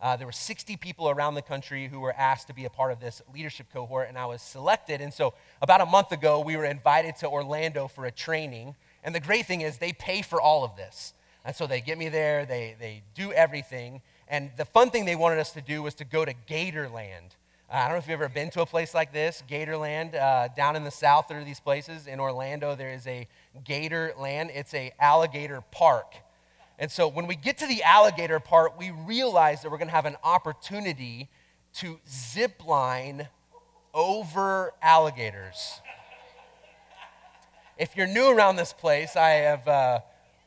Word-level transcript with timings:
Uh, 0.00 0.16
there 0.16 0.26
were 0.26 0.32
60 0.32 0.76
people 0.76 1.10
around 1.10 1.34
the 1.34 1.42
country 1.42 1.86
who 1.86 2.00
were 2.00 2.14
asked 2.14 2.46
to 2.46 2.54
be 2.54 2.64
a 2.64 2.70
part 2.70 2.90
of 2.90 3.00
this 3.00 3.20
leadership 3.34 3.66
cohort, 3.72 4.08
and 4.08 4.16
I 4.16 4.26
was 4.26 4.40
selected. 4.40 5.00
And 5.00 5.12
so, 5.12 5.34
about 5.60 5.82
a 5.82 5.86
month 5.86 6.12
ago, 6.12 6.40
we 6.40 6.56
were 6.56 6.64
invited 6.64 7.16
to 7.16 7.28
Orlando 7.28 7.86
for 7.86 8.06
a 8.06 8.10
training. 8.10 8.76
And 9.04 9.14
the 9.14 9.20
great 9.20 9.46
thing 9.46 9.60
is, 9.60 9.76
they 9.76 9.92
pay 9.92 10.22
for 10.22 10.40
all 10.40 10.64
of 10.64 10.74
this. 10.76 11.12
And 11.44 11.54
so, 11.54 11.66
they 11.66 11.82
get 11.82 11.98
me 11.98 12.08
there, 12.08 12.46
they, 12.46 12.76
they 12.80 13.02
do 13.14 13.32
everything. 13.32 14.00
And 14.26 14.50
the 14.56 14.64
fun 14.64 14.90
thing 14.90 15.04
they 15.04 15.16
wanted 15.16 15.38
us 15.38 15.52
to 15.52 15.60
do 15.60 15.82
was 15.82 15.94
to 15.96 16.04
go 16.04 16.24
to 16.24 16.32
Gatorland. 16.48 17.34
Uh, 17.70 17.76
I 17.76 17.82
don't 17.82 17.92
know 17.92 17.98
if 17.98 18.06
you've 18.06 18.14
ever 18.14 18.28
been 18.28 18.50
to 18.50 18.62
a 18.62 18.66
place 18.66 18.94
like 18.94 19.12
this, 19.12 19.44
Gatorland. 19.48 20.14
Uh, 20.14 20.48
down 20.56 20.76
in 20.76 20.84
the 20.84 20.90
south, 20.90 21.28
there 21.28 21.40
are 21.40 21.44
these 21.44 21.60
places. 21.60 22.06
In 22.06 22.20
Orlando, 22.20 22.74
there 22.74 22.92
is 22.92 23.06
a 23.06 23.28
Gatorland. 23.64 24.50
It's 24.54 24.72
a 24.72 24.92
alligator 24.98 25.62
park. 25.70 26.14
And 26.80 26.90
so 26.90 27.06
when 27.06 27.26
we 27.26 27.36
get 27.36 27.58
to 27.58 27.66
the 27.66 27.82
alligator 27.82 28.40
part, 28.40 28.78
we 28.78 28.90
realize 28.90 29.60
that 29.60 29.70
we're 29.70 29.76
going 29.76 29.88
to 29.88 29.94
have 29.94 30.06
an 30.06 30.16
opportunity 30.24 31.28
to 31.74 32.00
zip 32.08 32.66
line 32.66 33.28
over 33.92 34.72
alligators. 34.80 35.82
If 37.76 37.96
you're 37.96 38.06
new 38.06 38.30
around 38.30 38.56
this 38.56 38.72
place, 38.72 39.14
I 39.14 39.28
have 39.28 39.68
uh, 39.68 39.98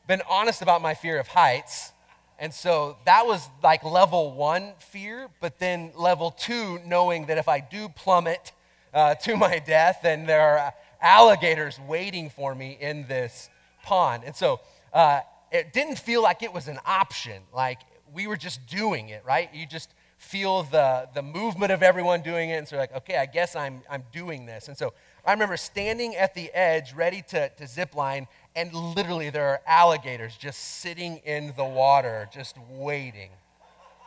been 0.08 0.22
honest 0.28 0.60
about 0.60 0.82
my 0.82 0.94
fear 0.94 1.20
of 1.20 1.28
heights. 1.28 1.92
And 2.40 2.52
so 2.52 2.96
that 3.04 3.26
was 3.26 3.48
like 3.62 3.84
level 3.84 4.32
one 4.32 4.72
fear, 4.80 5.28
but 5.40 5.60
then 5.60 5.92
level 5.94 6.32
two, 6.32 6.80
knowing 6.84 7.26
that 7.26 7.38
if 7.38 7.48
I 7.48 7.60
do 7.60 7.88
plummet 7.88 8.50
uh, 8.92 9.14
to 9.14 9.36
my 9.36 9.60
death, 9.60 10.00
then 10.02 10.26
there 10.26 10.58
are 10.58 10.74
alligators 11.00 11.78
waiting 11.86 12.28
for 12.28 12.56
me 12.56 12.76
in 12.80 13.06
this 13.06 13.50
pond. 13.84 14.24
And 14.26 14.34
so 14.34 14.58
uh, 14.92 15.20
it 15.54 15.72
didn't 15.72 15.98
feel 15.98 16.20
like 16.20 16.42
it 16.42 16.52
was 16.52 16.66
an 16.66 16.80
option. 16.84 17.42
Like 17.54 17.78
we 18.12 18.26
were 18.26 18.36
just 18.36 18.66
doing 18.66 19.08
it, 19.08 19.22
right? 19.24 19.48
You 19.54 19.66
just 19.66 19.94
feel 20.18 20.64
the, 20.64 21.08
the 21.14 21.22
movement 21.22 21.70
of 21.70 21.82
everyone 21.82 22.22
doing 22.22 22.50
it. 22.50 22.54
And 22.54 22.66
so, 22.66 22.76
like, 22.76 22.94
okay, 22.96 23.18
I 23.18 23.26
guess 23.26 23.54
I'm, 23.54 23.82
I'm 23.88 24.02
doing 24.12 24.46
this. 24.46 24.66
And 24.66 24.76
so 24.76 24.94
I 25.24 25.32
remember 25.32 25.56
standing 25.56 26.16
at 26.16 26.34
the 26.34 26.50
edge 26.52 26.92
ready 26.92 27.22
to, 27.28 27.50
to 27.50 27.66
zip 27.68 27.94
line, 27.94 28.26
and 28.56 28.72
literally 28.74 29.30
there 29.30 29.46
are 29.46 29.60
alligators 29.66 30.36
just 30.36 30.58
sitting 30.80 31.18
in 31.18 31.52
the 31.56 31.64
water, 31.64 32.28
just 32.32 32.56
waiting, 32.70 33.30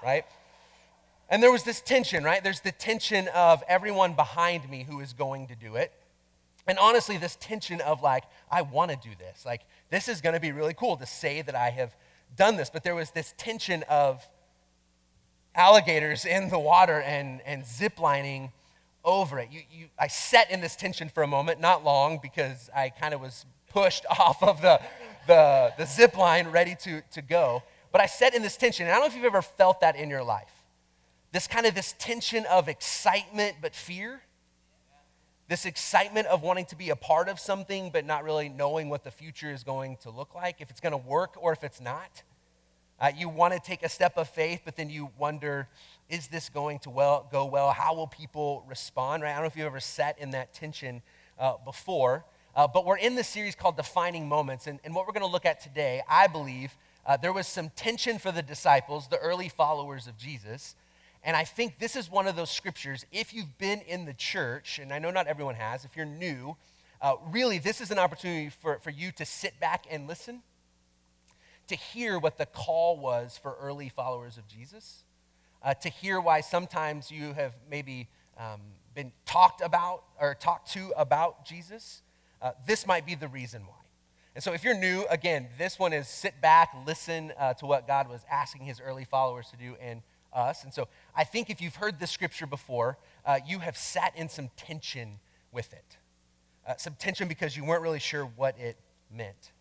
right? 0.03 0.25
And 1.29 1.41
there 1.41 1.52
was 1.52 1.63
this 1.63 1.79
tension, 1.79 2.23
right? 2.25 2.44
There's 2.44 2.61
the 2.61 2.72
tension 2.73 3.29
of 3.29 3.63
everyone 3.69 4.13
behind 4.13 4.69
me 4.69 4.85
who 4.89 5.00
is 5.00 5.13
going 5.13 5.47
to 5.47 5.55
do 5.55 5.75
it. 5.75 5.94
And 6.67 6.77
honestly, 6.77 7.17
this 7.17 7.38
tension 7.39 7.79
of 7.81 8.02
like, 8.02 8.25
I 8.52 8.61
want 8.61 8.91
to 8.91 8.97
do 8.97 9.16
this. 9.17 9.45
Like, 9.45 9.61
this 9.89 10.07
is 10.07 10.21
going 10.21 10.33
to 10.33 10.39
be 10.39 10.52
really 10.52 10.73
cool 10.73 10.97
to 10.97 11.05
say 11.05 11.41
that 11.41 11.55
I 11.55 11.69
have 11.69 11.95
done 12.35 12.57
this. 12.57 12.69
But 12.69 12.83
there 12.83 12.95
was 12.95 13.11
this 13.11 13.33
tension 13.38 13.83
of 13.89 14.27
alligators 15.55 16.25
in 16.25 16.49
the 16.49 16.59
water 16.59 17.02
and, 17.02 17.41
and 17.45 17.63
ziplining 17.63 18.52
over 19.03 19.39
it. 19.39 19.49
You, 19.52 19.61
you, 19.71 19.88
I 19.97 20.07
sat 20.07 20.52
in 20.52 20.61
this 20.61 20.75
tension 20.75 21.09
for 21.09 21.23
a 21.23 21.27
moment, 21.27 21.59
not 21.61 21.83
long, 21.83 22.19
because 22.21 22.69
I 22.75 22.89
kind 22.89 23.13
of 23.13 23.21
was 23.21 23.45
pushed 23.69 24.05
off 24.19 24.44
of 24.44 24.61
the, 24.61 24.79
the, 25.25 25.73
the 25.77 25.85
zip 25.85 26.17
line 26.17 26.49
ready 26.49 26.75
to, 26.81 27.01
to 27.11 27.22
go. 27.22 27.63
But 27.91 28.01
I 28.01 28.05
sat 28.05 28.35
in 28.35 28.41
this 28.41 28.57
tension. 28.57 28.85
And 28.85 28.91
I 28.91 28.99
don't 28.99 29.05
know 29.05 29.07
if 29.07 29.16
you've 29.16 29.25
ever 29.25 29.41
felt 29.41 29.81
that 29.81 29.95
in 29.95 30.09
your 30.09 30.23
life. 30.23 30.51
This 31.31 31.47
kind 31.47 31.66
of 31.66 31.75
this 31.75 31.94
tension 31.97 32.45
of 32.45 32.67
excitement 32.67 33.57
but 33.61 33.75
fear 33.75 34.22
this 35.48 35.66
excitement 35.66 36.28
of 36.28 36.42
wanting 36.42 36.66
to 36.66 36.76
be 36.76 36.90
a 36.90 36.95
part 36.95 37.30
of 37.30 37.40
something 37.40 37.90
but 37.92 38.06
not 38.06 38.23
really 38.23 38.50
knowing 38.50 38.90
what 38.90 39.03
the 39.03 39.12
future 39.12 39.52
is 39.52 39.64
going 39.64 39.98
to 39.98 40.09
look 40.09 40.36
like, 40.36 40.59
if 40.59 40.70
it's 40.70 40.80
going 40.80 40.92
to 40.92 40.98
work 40.98 41.36
or 41.40 41.53
if 41.53 41.64
it's 41.64 41.80
not. 41.80 42.23
Uh, 43.00 43.12
you 43.16 43.30
want 43.30 43.53
to 43.53 43.59
take 43.59 43.84
a 43.84 43.90
step 43.90 44.18
of 44.18 44.28
faith, 44.28 44.62
but 44.66 44.75
then 44.75 44.90
you 44.90 45.09
wonder, 45.20 45.68
is 46.09 46.28
this 46.28 46.50
going 46.50 46.80
to 46.80 46.90
well, 46.90 47.28
go 47.31 47.45
well? 47.45 47.70
How 47.70 47.94
will 47.94 48.08
people 48.08 48.66
respond? 48.68 49.22
Right? 49.22 49.30
I 49.30 49.34
don't 49.34 49.44
know 49.44 49.48
if 49.48 49.56
you've 49.56 49.68
ever 49.68 49.80
sat 49.80 50.18
in 50.20 50.31
that 50.31 50.53
tension 50.53 51.02
uh, 51.40 51.53
before, 51.64 52.25
uh, 52.56 52.68
but 52.68 52.86
we're 52.86 52.98
in 52.98 53.13
this 53.13 53.28
series 53.28 53.53
called 53.53 53.78
Defining 53.78 54.28
Moments. 54.28 54.66
And, 54.66 54.80
and 54.84 54.96
what 54.96 55.06
we're 55.06 55.13
going 55.13 55.25
to 55.25 55.31
look 55.31 55.46
at 55.46 55.62
today, 55.62 56.02
I 56.09 56.25
believe, 56.25 56.75
uh, 57.06 57.18
there 57.18 57.31
was 57.31 57.47
some 57.47 57.69
tension 57.75 58.18
for 58.18 58.31
the 58.31 58.41
disciples, 58.41 59.07
the 59.07 59.19
early 59.19 59.47
followers 59.47 60.07
of 60.07 60.18
Jesus. 60.18 60.75
And 61.27 61.35
I 61.35 61.43
think 61.43 61.77
this 61.77 61.97
is 61.97 62.09
one 62.09 62.25
of 62.25 62.38
those 62.38 62.49
scriptures, 62.49 63.05
if 63.11 63.33
you've 63.33 63.57
been 63.57 63.81
in 63.81 64.05
the 64.05 64.13
church, 64.13 64.79
and 64.79 64.93
I 64.93 64.99
know 64.99 65.11
not 65.11 65.27
everyone 65.27 65.55
has, 65.55 65.83
if 65.83 65.93
you're 65.93 66.05
new, 66.05 66.55
uh, 67.01 67.15
really, 67.29 67.59
this 67.59 67.81
is 67.81 67.91
an 67.91 67.99
opportunity 67.99 68.49
for, 68.49 68.79
for 68.79 68.91
you 68.91 69.11
to 69.11 69.25
sit 69.25 69.59
back 69.59 69.85
and 69.91 70.07
listen, 70.07 70.41
to 71.67 71.75
hear 71.75 72.17
what 72.17 72.38
the 72.38 72.45
call 72.45 72.97
was 72.97 73.38
for 73.38 73.57
early 73.59 73.89
followers 73.89 74.38
of 74.38 74.47
Jesus, 74.47 75.03
uh, 75.63 75.73
to 75.73 75.89
hear 75.89 76.21
why 76.21 76.39
sometimes 76.39 77.11
you 77.11 77.33
have 77.33 77.53
maybe 77.69 78.07
um, 78.38 78.61
been 78.95 79.11
talked 79.25 79.59
about 79.59 80.03
or 80.21 80.33
talked 80.33 80.71
to 80.71 80.94
about 80.95 81.45
Jesus. 81.45 82.03
Uh, 82.41 82.51
this 82.65 82.88
might 82.88 83.05
be 83.05 83.15
the 83.15 83.27
reason 83.27 83.63
why. 83.63 83.73
And 84.33 84.41
so, 84.41 84.53
if 84.53 84.63
you're 84.63 84.79
new, 84.79 85.03
again, 85.09 85.49
this 85.57 85.77
one 85.77 85.91
is 85.91 86.07
sit 86.07 86.39
back, 86.39 86.69
listen 86.85 87.33
uh, 87.38 87.53
to 87.55 87.65
what 87.65 87.85
God 87.85 88.07
was 88.07 88.21
asking 88.31 88.61
his 88.61 88.79
early 88.79 89.03
followers 89.03 89.49
to 89.49 89.57
do, 89.57 89.75
and 89.81 90.01
us. 90.33 90.63
And 90.63 90.73
so 90.73 90.88
I 91.15 91.23
think 91.23 91.49
if 91.49 91.61
you've 91.61 91.75
heard 91.75 91.99
this 91.99 92.11
scripture 92.11 92.47
before, 92.47 92.97
uh, 93.25 93.39
you 93.45 93.59
have 93.59 93.77
sat 93.77 94.15
in 94.15 94.29
some 94.29 94.49
tension 94.57 95.19
with 95.51 95.73
it. 95.73 95.97
Uh, 96.67 96.75
some 96.77 96.95
tension 96.99 97.27
because 97.27 97.55
you 97.55 97.63
weren't 97.63 97.81
really 97.81 97.99
sure 97.99 98.25
what 98.25 98.57
it 98.59 98.77
meant. 99.11 99.51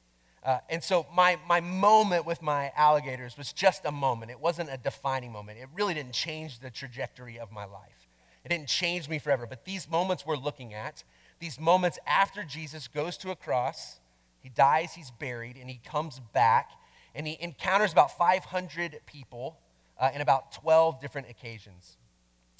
Uh, 0.42 0.58
and 0.68 0.82
so 0.82 1.06
my, 1.12 1.36
my 1.48 1.60
moment 1.60 2.24
with 2.24 2.40
my 2.40 2.70
alligators 2.76 3.36
was 3.36 3.52
just 3.52 3.84
a 3.84 3.90
moment. 3.90 4.30
It 4.30 4.40
wasn't 4.40 4.70
a 4.70 4.76
defining 4.76 5.32
moment. 5.32 5.58
It 5.58 5.68
really 5.74 5.94
didn't 5.94 6.12
change 6.12 6.60
the 6.60 6.70
trajectory 6.70 7.38
of 7.38 7.50
my 7.50 7.64
life. 7.64 8.08
It 8.44 8.50
didn't 8.50 8.68
change 8.68 9.08
me 9.08 9.18
forever. 9.18 9.46
But 9.46 9.64
these 9.64 9.90
moments 9.90 10.24
we're 10.24 10.36
looking 10.36 10.72
at, 10.72 11.02
these 11.40 11.58
moments 11.58 11.98
after 12.06 12.44
Jesus 12.44 12.86
goes 12.86 13.16
to 13.18 13.32
a 13.32 13.36
cross, 13.36 13.98
he 14.40 14.48
dies, 14.48 14.94
he's 14.94 15.10
buried, 15.10 15.56
and 15.56 15.68
he 15.68 15.80
comes 15.84 16.20
back, 16.32 16.70
and 17.12 17.26
he 17.26 17.36
encounters 17.40 17.90
about 17.90 18.16
500 18.16 19.00
people 19.06 19.58
uh, 19.98 20.10
in 20.14 20.20
about 20.20 20.52
12 20.52 21.00
different 21.00 21.28
occasions. 21.30 21.96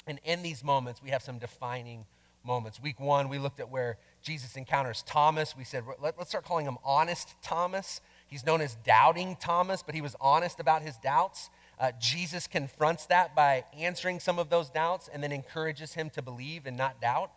And 0.06 0.20
in 0.24 0.42
these 0.42 0.62
moments, 0.62 1.02
we 1.02 1.10
have 1.10 1.22
some 1.22 1.38
defining 1.38 2.06
moments. 2.44 2.80
Week 2.80 3.00
one, 3.00 3.28
we 3.28 3.38
looked 3.38 3.58
at 3.60 3.70
where 3.70 3.98
Jesus 4.22 4.56
encounters 4.56 5.02
Thomas. 5.02 5.56
We 5.56 5.64
said, 5.64 5.84
Let, 6.00 6.18
us 6.18 6.28
start 6.28 6.44
calling 6.44 6.66
him 6.66 6.78
Honest 6.84 7.34
Thomas. 7.42 8.00
He's 8.28 8.46
known 8.46 8.60
as 8.60 8.76
Doubting 8.84 9.36
Thomas, 9.36 9.82
but 9.82 9.94
he 9.94 10.00
was 10.00 10.14
honest 10.20 10.60
about 10.60 10.82
his 10.82 10.96
doubts. 10.98 11.50
Uh, 11.78 11.92
Jesus 12.00 12.46
confronts 12.46 13.06
that 13.06 13.34
by 13.34 13.64
answering 13.76 14.20
some 14.20 14.38
of 14.38 14.48
those 14.48 14.70
doubts 14.70 15.08
and 15.12 15.22
then 15.22 15.32
encourages 15.32 15.94
him 15.94 16.08
to 16.10 16.22
believe 16.22 16.66
and 16.66 16.76
not 16.76 17.00
doubt. 17.00 17.30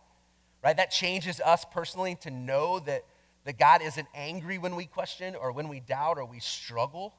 Right? 0.62 0.76
That 0.76 0.90
changes 0.90 1.40
us 1.40 1.64
personally 1.70 2.16
to 2.22 2.30
know 2.30 2.78
that, 2.80 3.04
that 3.44 3.58
God 3.58 3.82
isn't 3.82 4.08
angry 4.14 4.58
when 4.58 4.76
we 4.76 4.86
question 4.86 5.34
or 5.34 5.52
when 5.52 5.68
we 5.68 5.80
doubt 5.80 6.18
or 6.18 6.24
we 6.24 6.38
struggle, 6.38 7.14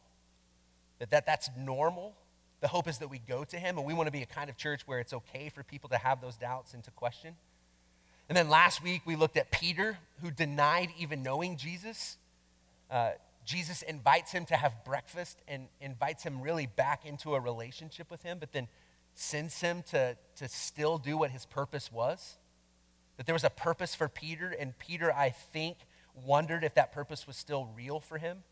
that, 0.99 1.11
that 1.11 1.25
that's 1.25 1.49
normal. 1.57 2.15
The 2.61 2.67
hope 2.67 2.87
is 2.87 2.99
that 2.99 3.09
we 3.09 3.19
go 3.19 3.43
to 3.43 3.57
him, 3.57 3.77
and 3.77 3.85
we 3.85 3.93
want 3.93 4.07
to 4.07 4.11
be 4.11 4.21
a 4.21 4.27
kind 4.27 4.49
of 4.49 4.55
church 4.55 4.83
where 4.85 4.99
it's 4.99 5.13
okay 5.13 5.49
for 5.49 5.63
people 5.63 5.89
to 5.89 5.97
have 5.97 6.21
those 6.21 6.37
doubts 6.37 6.73
and 6.73 6.83
to 6.83 6.91
question. 6.91 7.35
And 8.29 8.37
then 8.37 8.49
last 8.49 8.83
week, 8.83 9.01
we 9.05 9.15
looked 9.15 9.35
at 9.35 9.51
Peter, 9.51 9.97
who 10.21 10.31
denied 10.31 10.89
even 10.97 11.23
knowing 11.23 11.57
Jesus. 11.57 12.17
Uh, 12.89 13.11
Jesus 13.45 13.81
invites 13.81 14.31
him 14.31 14.45
to 14.45 14.55
have 14.55 14.85
breakfast 14.85 15.39
and 15.47 15.67
invites 15.81 16.23
him 16.23 16.41
really 16.41 16.67
back 16.67 17.05
into 17.05 17.33
a 17.33 17.39
relationship 17.39 18.11
with 18.11 18.21
him, 18.21 18.37
but 18.39 18.53
then 18.53 18.67
sends 19.15 19.59
him 19.59 19.83
to, 19.89 20.15
to 20.37 20.47
still 20.47 20.97
do 20.97 21.17
what 21.17 21.31
his 21.31 21.45
purpose 21.45 21.91
was. 21.91 22.37
That 23.17 23.25
there 23.25 23.35
was 23.35 23.43
a 23.43 23.49
purpose 23.49 23.95
for 23.95 24.07
Peter, 24.07 24.55
and 24.57 24.77
Peter, 24.77 25.11
I 25.11 25.31
think, 25.31 25.77
wondered 26.25 26.63
if 26.63 26.75
that 26.75 26.91
purpose 26.91 27.25
was 27.25 27.35
still 27.35 27.69
real 27.75 27.99
for 27.99 28.17
him. 28.17 28.43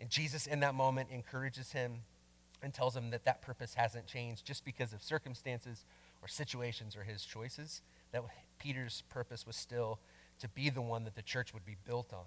And 0.00 0.08
Jesus, 0.08 0.46
in 0.46 0.60
that 0.60 0.74
moment, 0.74 1.10
encourages 1.12 1.72
him 1.72 2.00
and 2.62 2.72
tells 2.72 2.96
him 2.96 3.10
that 3.10 3.24
that 3.24 3.42
purpose 3.42 3.74
hasn't 3.74 4.06
changed 4.06 4.44
just 4.44 4.64
because 4.64 4.92
of 4.92 5.02
circumstances 5.02 5.84
or 6.22 6.28
situations 6.28 6.96
or 6.96 7.02
his 7.02 7.24
choices, 7.24 7.82
that 8.12 8.22
Peter's 8.58 9.02
purpose 9.08 9.46
was 9.46 9.56
still 9.56 9.98
to 10.40 10.48
be 10.48 10.70
the 10.70 10.82
one 10.82 11.04
that 11.04 11.14
the 11.14 11.22
church 11.22 11.52
would 11.54 11.64
be 11.64 11.76
built 11.86 12.12
on. 12.12 12.24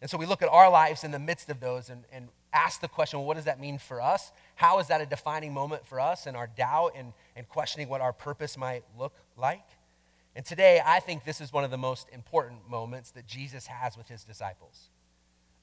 And 0.00 0.10
so 0.10 0.18
we 0.18 0.26
look 0.26 0.42
at 0.42 0.48
our 0.48 0.70
lives 0.70 1.02
in 1.02 1.12
the 1.12 1.18
midst 1.18 1.48
of 1.48 1.60
those 1.60 1.88
and, 1.88 2.04
and 2.12 2.28
ask 2.52 2.80
the 2.80 2.88
question 2.88 3.18
well, 3.18 3.26
what 3.26 3.36
does 3.36 3.46
that 3.46 3.58
mean 3.60 3.78
for 3.78 4.02
us? 4.02 4.32
How 4.54 4.78
is 4.78 4.88
that 4.88 5.00
a 5.00 5.06
defining 5.06 5.54
moment 5.54 5.86
for 5.86 5.98
us 5.98 6.26
and 6.26 6.36
our 6.36 6.46
doubt 6.46 6.92
and, 6.96 7.12
and 7.36 7.48
questioning 7.48 7.88
what 7.88 8.00
our 8.00 8.12
purpose 8.12 8.58
might 8.58 8.84
look 8.98 9.14
like? 9.36 9.64
And 10.36 10.44
today, 10.44 10.80
I 10.84 11.00
think 11.00 11.24
this 11.24 11.40
is 11.40 11.52
one 11.52 11.64
of 11.64 11.70
the 11.70 11.78
most 11.78 12.08
important 12.12 12.68
moments 12.68 13.12
that 13.12 13.26
Jesus 13.26 13.66
has 13.68 13.96
with 13.96 14.08
his 14.08 14.24
disciples. 14.24 14.90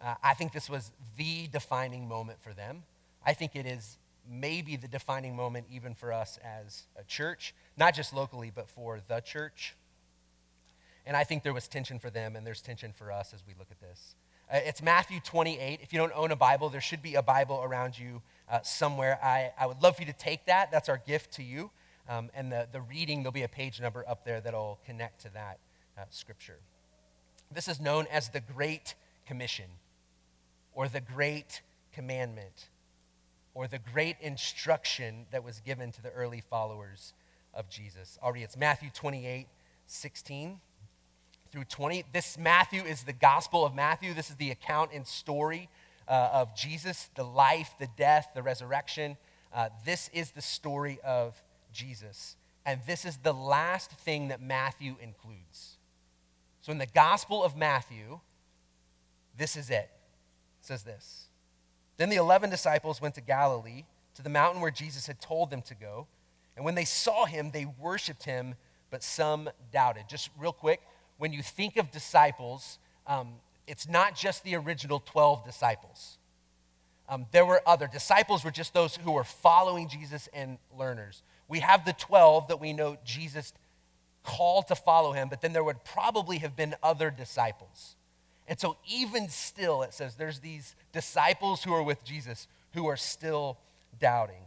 Uh, 0.02 0.16
I 0.24 0.34
think 0.34 0.54
this 0.54 0.70
was 0.70 0.92
the 1.18 1.48
defining 1.48 2.08
moment 2.08 2.42
for 2.42 2.54
them. 2.54 2.84
I 3.26 3.34
think 3.34 3.56
it 3.56 3.66
is 3.66 3.98
maybe 4.30 4.76
the 4.76 4.88
defining 4.88 5.36
moment 5.36 5.68
even 5.72 5.94
for 5.94 6.14
us 6.14 6.40
as 6.44 6.84
a 6.98 7.04
church, 7.04 7.54
not 7.78 7.94
just 7.94 8.14
locally, 8.14 8.52
but 8.54 8.70
for 8.70 9.00
the 9.08 9.20
church. 9.20 9.76
And 11.06 11.18
I 11.18 11.24
think 11.24 11.44
there 11.44 11.54
was 11.54 11.68
tension 11.68 12.00
for 12.00 12.10
them, 12.10 12.36
and 12.36 12.46
there's 12.46 12.62
tension 12.62 12.94
for 12.94 13.12
us 13.12 13.34
as 13.34 13.44
we 13.48 13.54
look 13.58 13.68
at 13.72 13.82
this. 13.82 14.16
Uh, 14.52 14.60
it's 14.64 14.82
Matthew 14.82 15.20
28. 15.20 15.80
If 15.82 15.94
you 15.94 16.00
don't 16.00 16.14
own 16.16 16.32
a 16.32 16.36
Bible, 16.36 16.70
there 16.70 16.82
should 16.82 17.02
be 17.02 17.16
a 17.16 17.24
Bible 17.24 17.62
around 17.64 17.98
you 17.98 18.22
uh, 18.52 18.60
somewhere, 18.64 19.18
I, 19.24 19.52
I 19.58 19.66
would 19.66 19.82
love 19.82 19.96
for 19.96 20.02
you 20.02 20.12
to 20.12 20.18
take 20.18 20.46
that. 20.46 20.72
That's 20.72 20.90
our 20.90 20.98
gift 20.98 21.32
to 21.36 21.44
you. 21.44 21.72
Um, 22.10 22.30
and 22.36 22.52
the, 22.52 22.68
the 22.70 22.82
reading, 22.82 23.24
there'll 23.24 23.32
be 23.32 23.44
a 23.44 23.48
page 23.48 23.80
number 23.80 24.04
up 24.08 24.26
there 24.26 24.42
that'll 24.42 24.80
connect 24.86 25.22
to 25.22 25.34
that 25.34 25.60
uh, 25.98 26.02
scripture. 26.10 26.58
This 27.50 27.70
is 27.70 27.80
known 27.80 28.08
as 28.12 28.30
the 28.30 28.42
Great 28.42 28.96
Commission 29.26 29.66
or 30.74 30.90
the 30.90 31.00
Great 31.00 31.62
Commandment 31.94 32.68
or 33.54 33.68
the 33.68 33.80
great 33.80 34.16
instruction 34.22 35.26
that 35.32 35.44
was 35.44 35.60
given 35.60 35.92
to 35.92 36.02
the 36.02 36.12
early 36.12 36.42
followers 36.42 37.14
of 37.54 37.70
Jesus. 37.70 38.18
Already, 38.22 38.44
it's 38.44 38.58
Matthew 38.58 38.90
28 38.94 39.48
16 39.88 40.60
through 41.52 41.66
20. 41.66 42.06
This 42.14 42.38
Matthew 42.38 42.82
is 42.84 43.04
the 43.04 43.14
Gospel 43.14 43.66
of 43.66 43.76
Matthew. 43.76 44.14
This 44.14 44.30
is 44.30 44.38
the 44.38 44.52
account 44.52 44.92
and 44.94 45.06
story 45.06 45.68
uh, 46.08 46.30
of 46.34 46.56
Jesus, 46.56 47.10
the 47.16 47.24
life, 47.24 47.74
the 47.80 47.90
death, 47.98 48.30
the 48.34 48.42
resurrection. 48.42 49.18
Uh, 49.54 49.70
this 49.86 50.10
is 50.14 50.32
the 50.32 50.42
story 50.42 51.00
of 51.04 51.42
Jesus. 51.74 52.38
And 52.66 52.80
this 52.88 53.06
is 53.06 53.18
the 53.18 53.34
last 53.34 53.92
thing 53.92 54.30
that 54.30 54.42
Matthew 54.42 54.96
includes. 55.02 55.78
So 56.62 56.72
in 56.72 56.78
the 56.78 56.86
Gospel 56.86 57.44
of 57.44 57.58
Matthew, 57.58 58.20
this 59.38 59.56
is 59.56 59.70
it. 59.70 59.90
It 60.60 60.66
says 60.66 60.84
this. 60.84 61.26
Then 62.02 62.10
the 62.10 62.16
11 62.16 62.50
disciples 62.50 63.00
went 63.00 63.14
to 63.14 63.22
Galilee, 63.22 63.84
to 64.16 64.24
the 64.24 64.30
mountain 64.30 64.60
where 64.60 64.72
Jesus 64.72 65.06
had 65.06 65.22
told 65.22 65.52
them 65.52 65.62
to 65.62 65.76
go. 65.76 66.08
And 66.56 66.66
when 66.66 66.74
they 66.74 66.84
saw 66.84 67.26
him, 67.26 67.52
they 67.52 67.66
worshiped 67.66 68.24
him, 68.24 68.56
but 68.90 69.04
some 69.04 69.52
doubted. 69.72 70.06
Just 70.10 70.32
real 70.36 70.52
quick, 70.52 70.82
when 71.20 71.32
you 71.32 71.44
think 71.44 71.78
of 71.78 71.92
disciples, 71.92 72.80
um, 73.06 73.34
it's 73.68 73.88
not 73.88 74.16
just 74.16 74.44
the 74.44 74.56
original 74.56 75.00
12 75.06 75.46
disciples. 75.46 76.18
Um, 77.08 77.28
there 77.32 77.46
were 77.46 77.62
other. 77.68 77.86
Disciples 77.86 78.44
were 78.44 78.50
just 78.50 78.74
those 78.74 78.96
who 78.96 79.12
were 79.12 79.24
following 79.24 79.88
Jesus 79.88 80.28
and 80.34 80.58
learners. 80.76 81.22
We 81.48 81.60
have 81.60 81.86
the 81.86 81.94
12 81.94 82.48
that 82.48 82.60
we 82.60 82.74
know 82.74 82.98
Jesus 83.06 83.54
called 84.24 84.70
to 84.70 84.76
follow 84.76 85.12
him, 85.12 85.30
but 85.30 85.42
then 85.42 85.54
there 85.54 85.64
would 85.64 85.84
probably 85.84 86.40
have 86.40 86.56
been 86.56 86.74
other 86.82 87.12
disciples. 87.12 87.96
And 88.52 88.60
so, 88.60 88.76
even 88.86 89.30
still, 89.30 89.82
it 89.82 89.94
says 89.94 90.16
there's 90.16 90.40
these 90.40 90.76
disciples 90.92 91.64
who 91.64 91.74
are 91.74 91.82
with 91.82 92.04
Jesus 92.04 92.50
who 92.74 92.86
are 92.88 92.98
still 92.98 93.58
doubting. 93.98 94.44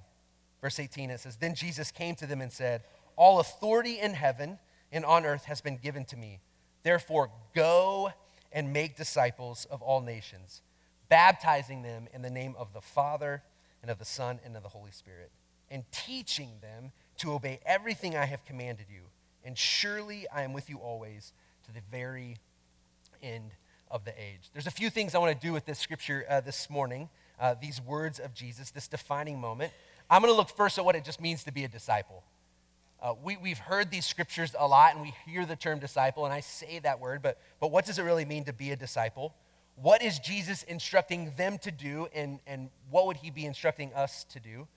Verse 0.60 0.78
18, 0.78 1.08
it 1.08 1.20
says, 1.20 1.36
Then 1.36 1.54
Jesus 1.54 1.90
came 1.90 2.14
to 2.16 2.26
them 2.26 2.42
and 2.42 2.52
said, 2.52 2.82
All 3.16 3.40
authority 3.40 3.98
in 3.98 4.12
heaven 4.12 4.58
and 4.92 5.06
on 5.06 5.24
earth 5.24 5.46
has 5.46 5.62
been 5.62 5.78
given 5.78 6.04
to 6.04 6.18
me. 6.18 6.40
Therefore, 6.82 7.30
go 7.54 8.12
and 8.52 8.74
make 8.74 8.94
disciples 8.94 9.66
of 9.70 9.80
all 9.80 10.02
nations, 10.02 10.60
baptizing 11.08 11.80
them 11.80 12.06
in 12.12 12.20
the 12.20 12.28
name 12.28 12.54
of 12.58 12.74
the 12.74 12.82
Father 12.82 13.42
and 13.80 13.90
of 13.90 13.98
the 13.98 14.04
Son 14.04 14.38
and 14.44 14.54
of 14.54 14.62
the 14.62 14.68
Holy 14.68 14.90
Spirit, 14.90 15.30
and 15.70 15.82
teaching 15.92 16.50
them 16.60 16.92
to 17.20 17.32
obey 17.32 17.58
everything 17.64 18.18
I 18.18 18.26
have 18.26 18.44
commanded 18.44 18.86
you. 18.90 19.04
And 19.46 19.56
surely 19.56 20.26
I 20.28 20.42
am 20.42 20.52
with 20.52 20.68
you 20.68 20.76
always 20.76 21.32
to 21.64 21.72
the 21.72 21.80
very 21.90 22.36
end 23.22 23.52
of 23.90 24.04
the 24.04 24.12
age. 24.20 24.50
There's 24.52 24.66
a 24.66 24.72
few 24.72 24.90
things 24.90 25.14
I 25.14 25.18
want 25.18 25.38
to 25.38 25.46
do 25.46 25.52
with 25.52 25.66
this 25.66 25.78
scripture 25.78 26.24
uh, 26.28 26.40
this 26.40 26.68
morning, 26.68 27.08
uh, 27.40 27.54
these 27.60 27.80
words 27.80 28.18
of 28.18 28.34
Jesus, 28.34 28.70
this 28.70 28.88
defining 28.88 29.40
moment. 29.40 29.72
I'm 30.10 30.22
going 30.22 30.32
to 30.32 30.36
look 30.36 30.50
first 30.50 30.78
at 30.78 30.84
what 30.84 30.96
it 30.96 31.04
just 31.04 31.20
means 31.20 31.44
to 31.44 31.52
be 31.52 31.64
a 31.64 31.68
disciple. 31.68 32.22
Uh, 33.00 33.14
we, 33.22 33.36
we've 33.36 33.58
heard 33.58 33.90
these 33.90 34.06
scriptures 34.06 34.54
a 34.58 34.66
lot 34.66 34.94
and 34.94 35.02
we 35.02 35.12
hear 35.26 35.44
the 35.44 35.56
term 35.56 35.78
disciple, 35.78 36.24
and 36.24 36.32
I 36.32 36.40
say 36.40 36.78
that 36.80 37.00
word, 37.00 37.22
but, 37.22 37.38
but 37.60 37.70
what 37.70 37.84
does 37.84 37.98
it 37.98 38.02
really 38.02 38.24
mean 38.24 38.44
to 38.44 38.52
be 38.52 38.70
a 38.70 38.76
disciple? 38.76 39.34
What 39.76 40.02
is 40.02 40.18
Jesus 40.18 40.62
instructing 40.62 41.32
them 41.36 41.58
to 41.58 41.70
do, 41.70 42.08
and, 42.14 42.38
and 42.46 42.70
what 42.90 43.06
would 43.06 43.18
he 43.18 43.30
be 43.30 43.44
instructing 43.44 43.92
us 43.92 44.24
to 44.30 44.40
do? 44.40 44.68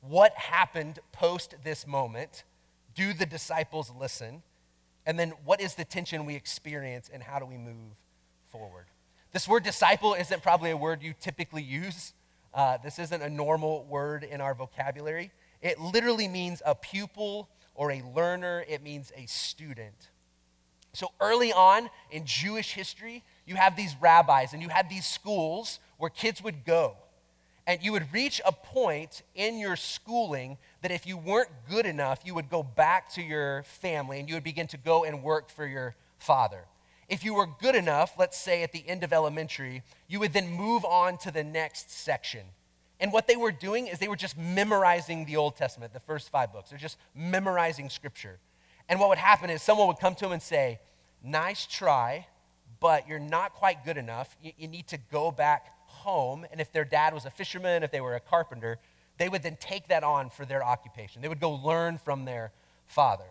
What 0.00 0.32
happened 0.32 0.98
post 1.12 1.56
this 1.62 1.86
moment? 1.86 2.44
Do 2.94 3.12
the 3.12 3.26
disciples 3.26 3.92
listen? 3.98 4.42
And 5.04 5.18
then 5.18 5.32
what 5.44 5.60
is 5.60 5.74
the 5.74 5.84
tension 5.84 6.24
we 6.24 6.34
experience, 6.34 7.10
and 7.12 7.22
how 7.22 7.38
do 7.38 7.46
we 7.46 7.56
move 7.56 7.94
forward? 8.56 8.86
This 9.32 9.46
word 9.46 9.64
disciple 9.64 10.14
isn't 10.14 10.42
probably 10.42 10.70
a 10.70 10.76
word 10.76 11.02
you 11.02 11.12
typically 11.20 11.62
use. 11.62 12.14
Uh, 12.54 12.78
this 12.78 12.98
isn't 12.98 13.22
a 13.22 13.28
normal 13.28 13.84
word 13.84 14.24
in 14.24 14.40
our 14.40 14.54
vocabulary. 14.54 15.30
It 15.60 15.78
literally 15.78 16.26
means 16.26 16.62
a 16.64 16.74
pupil 16.74 17.48
or 17.74 17.92
a 17.92 18.02
learner, 18.14 18.64
it 18.66 18.82
means 18.82 19.12
a 19.14 19.26
student. 19.26 20.08
So 20.94 21.12
early 21.20 21.52
on 21.52 21.90
in 22.10 22.24
Jewish 22.24 22.72
history, 22.72 23.22
you 23.44 23.56
have 23.56 23.76
these 23.76 23.94
rabbis 24.00 24.54
and 24.54 24.62
you 24.62 24.70
had 24.70 24.88
these 24.88 25.04
schools 25.04 25.80
where 25.98 26.08
kids 26.08 26.42
would 26.42 26.64
go. 26.64 26.96
And 27.66 27.82
you 27.82 27.92
would 27.92 28.10
reach 28.14 28.40
a 28.46 28.52
point 28.52 29.22
in 29.34 29.58
your 29.58 29.76
schooling 29.76 30.56
that 30.80 30.92
if 30.92 31.06
you 31.06 31.18
weren't 31.18 31.50
good 31.68 31.84
enough, 31.84 32.20
you 32.24 32.34
would 32.34 32.48
go 32.48 32.62
back 32.62 33.10
to 33.10 33.22
your 33.22 33.64
family 33.64 34.20
and 34.20 34.28
you 34.30 34.36
would 34.36 34.44
begin 34.44 34.68
to 34.68 34.78
go 34.78 35.04
and 35.04 35.22
work 35.22 35.50
for 35.50 35.66
your 35.66 35.94
father. 36.18 36.64
If 37.08 37.24
you 37.24 37.34
were 37.34 37.46
good 37.46 37.74
enough, 37.74 38.14
let's 38.18 38.36
say 38.36 38.62
at 38.62 38.72
the 38.72 38.86
end 38.86 39.04
of 39.04 39.12
elementary, 39.12 39.82
you 40.08 40.18
would 40.20 40.32
then 40.32 40.50
move 40.50 40.84
on 40.84 41.18
to 41.18 41.30
the 41.30 41.44
next 41.44 41.90
section. 41.90 42.46
And 42.98 43.12
what 43.12 43.26
they 43.26 43.36
were 43.36 43.52
doing 43.52 43.86
is 43.86 43.98
they 43.98 44.08
were 44.08 44.16
just 44.16 44.36
memorizing 44.36 45.24
the 45.24 45.36
Old 45.36 45.56
Testament, 45.56 45.92
the 45.92 46.00
first 46.00 46.30
five 46.30 46.52
books. 46.52 46.70
They're 46.70 46.78
just 46.78 46.98
memorizing 47.14 47.90
scripture. 47.90 48.38
And 48.88 48.98
what 48.98 49.08
would 49.08 49.18
happen 49.18 49.50
is 49.50 49.62
someone 49.62 49.86
would 49.88 49.98
come 49.98 50.14
to 50.16 50.24
them 50.24 50.32
and 50.32 50.42
say, 50.42 50.80
Nice 51.22 51.66
try, 51.66 52.26
but 52.80 53.08
you're 53.08 53.18
not 53.18 53.52
quite 53.54 53.84
good 53.84 53.96
enough. 53.96 54.36
You, 54.42 54.52
you 54.56 54.68
need 54.68 54.86
to 54.88 54.98
go 55.10 55.30
back 55.30 55.72
home. 55.86 56.46
And 56.52 56.60
if 56.60 56.72
their 56.72 56.84
dad 56.84 57.14
was 57.14 57.24
a 57.24 57.30
fisherman, 57.30 57.82
if 57.82 57.90
they 57.90 58.00
were 58.00 58.14
a 58.14 58.20
carpenter, 58.20 58.78
they 59.18 59.28
would 59.28 59.42
then 59.42 59.56
take 59.58 59.88
that 59.88 60.04
on 60.04 60.30
for 60.30 60.44
their 60.44 60.62
occupation. 60.62 61.22
They 61.22 61.28
would 61.28 61.40
go 61.40 61.52
learn 61.52 61.98
from 61.98 62.24
their 62.24 62.52
father. 62.86 63.24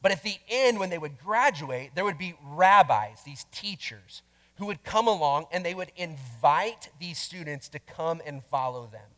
But 0.00 0.12
at 0.12 0.22
the 0.22 0.36
end, 0.48 0.78
when 0.78 0.90
they 0.90 0.98
would 0.98 1.18
graduate, 1.18 1.90
there 1.94 2.04
would 2.04 2.18
be 2.18 2.34
rabbis, 2.42 3.22
these 3.24 3.46
teachers, 3.50 4.22
who 4.56 4.66
would 4.66 4.84
come 4.84 5.08
along 5.08 5.46
and 5.52 5.64
they 5.64 5.74
would 5.74 5.92
invite 5.96 6.90
these 7.00 7.18
students 7.18 7.68
to 7.70 7.78
come 7.78 8.20
and 8.26 8.44
follow 8.44 8.86
them. 8.86 9.10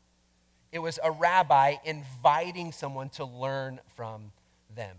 It 0.73 0.79
was 0.79 0.99
a 1.03 1.11
rabbi 1.11 1.77
inviting 1.85 2.73
someone 2.73 3.09
to 3.11 3.25
learn 3.25 3.81
from 3.97 4.33
them. 4.75 4.97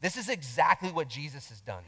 This 0.00 0.16
is 0.16 0.28
exactly 0.28 0.90
what 0.90 1.08
Jesus 1.08 1.48
has 1.48 1.60
done. 1.60 1.84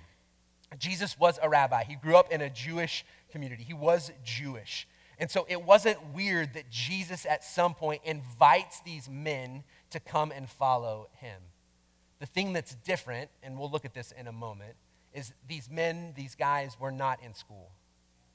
Jesus 0.78 1.18
was 1.18 1.38
a 1.42 1.48
rabbi. 1.48 1.84
He 1.84 1.94
grew 1.96 2.16
up 2.16 2.32
in 2.32 2.40
a 2.40 2.50
Jewish 2.50 3.04
community. 3.30 3.62
He 3.62 3.74
was 3.74 4.10
Jewish. 4.24 4.88
And 5.18 5.30
so 5.30 5.46
it 5.48 5.62
wasn't 5.62 6.14
weird 6.14 6.54
that 6.54 6.70
Jesus 6.70 7.26
at 7.26 7.44
some 7.44 7.74
point 7.74 8.02
invites 8.04 8.80
these 8.80 9.08
men 9.08 9.64
to 9.90 10.00
come 10.00 10.32
and 10.32 10.48
follow 10.48 11.08
him. 11.20 11.40
The 12.18 12.26
thing 12.26 12.52
that's 12.52 12.74
different, 12.76 13.30
and 13.42 13.58
we'll 13.58 13.70
look 13.70 13.84
at 13.84 13.94
this 13.94 14.12
in 14.12 14.26
a 14.26 14.32
moment, 14.32 14.74
is 15.12 15.32
these 15.48 15.70
men, 15.70 16.12
these 16.16 16.34
guys 16.34 16.76
were 16.78 16.90
not 16.90 17.22
in 17.22 17.34
school. 17.34 17.70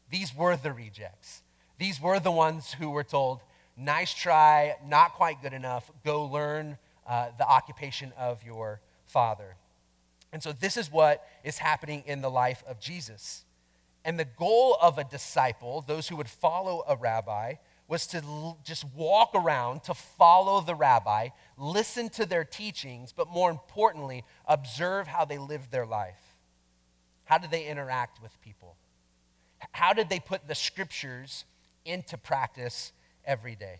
These 0.09 0.35
were 0.35 0.55
the 0.55 0.71
rejects. 0.71 1.41
These 1.79 2.01
were 2.01 2.19
the 2.19 2.31
ones 2.31 2.73
who 2.73 2.89
were 2.89 3.03
told, 3.03 3.41
nice 3.77 4.13
try, 4.13 4.75
not 4.85 5.13
quite 5.13 5.41
good 5.41 5.53
enough, 5.53 5.89
go 6.03 6.25
learn 6.25 6.77
uh, 7.07 7.29
the 7.37 7.47
occupation 7.47 8.13
of 8.17 8.43
your 8.43 8.81
father. 9.05 9.55
And 10.33 10.41
so, 10.41 10.53
this 10.53 10.77
is 10.77 10.91
what 10.91 11.27
is 11.43 11.57
happening 11.57 12.03
in 12.05 12.21
the 12.21 12.29
life 12.29 12.63
of 12.67 12.79
Jesus. 12.79 13.43
And 14.05 14.19
the 14.19 14.25
goal 14.25 14.77
of 14.81 14.97
a 14.97 15.03
disciple, 15.03 15.83
those 15.85 16.07
who 16.07 16.15
would 16.15 16.29
follow 16.29 16.83
a 16.87 16.95
rabbi, 16.95 17.55
was 17.91 18.07
to 18.07 18.19
l- 18.19 18.57
just 18.63 18.85
walk 18.95 19.31
around, 19.35 19.83
to 19.83 19.93
follow 19.93 20.61
the 20.61 20.73
rabbi, 20.73 21.27
listen 21.57 22.07
to 22.07 22.25
their 22.25 22.45
teachings, 22.45 23.11
but 23.11 23.27
more 23.27 23.51
importantly, 23.51 24.23
observe 24.47 25.07
how 25.07 25.25
they 25.25 25.37
lived 25.37 25.69
their 25.73 25.85
life. 25.85 26.37
How 27.25 27.37
did 27.37 27.51
they 27.51 27.67
interact 27.67 28.21
with 28.23 28.31
people? 28.41 28.77
how 29.73 29.93
did 29.93 30.09
they 30.09 30.19
put 30.19 30.47
the 30.47 30.55
scriptures 30.55 31.45
into 31.85 32.17
practice 32.17 32.93
every 33.25 33.55
day? 33.55 33.79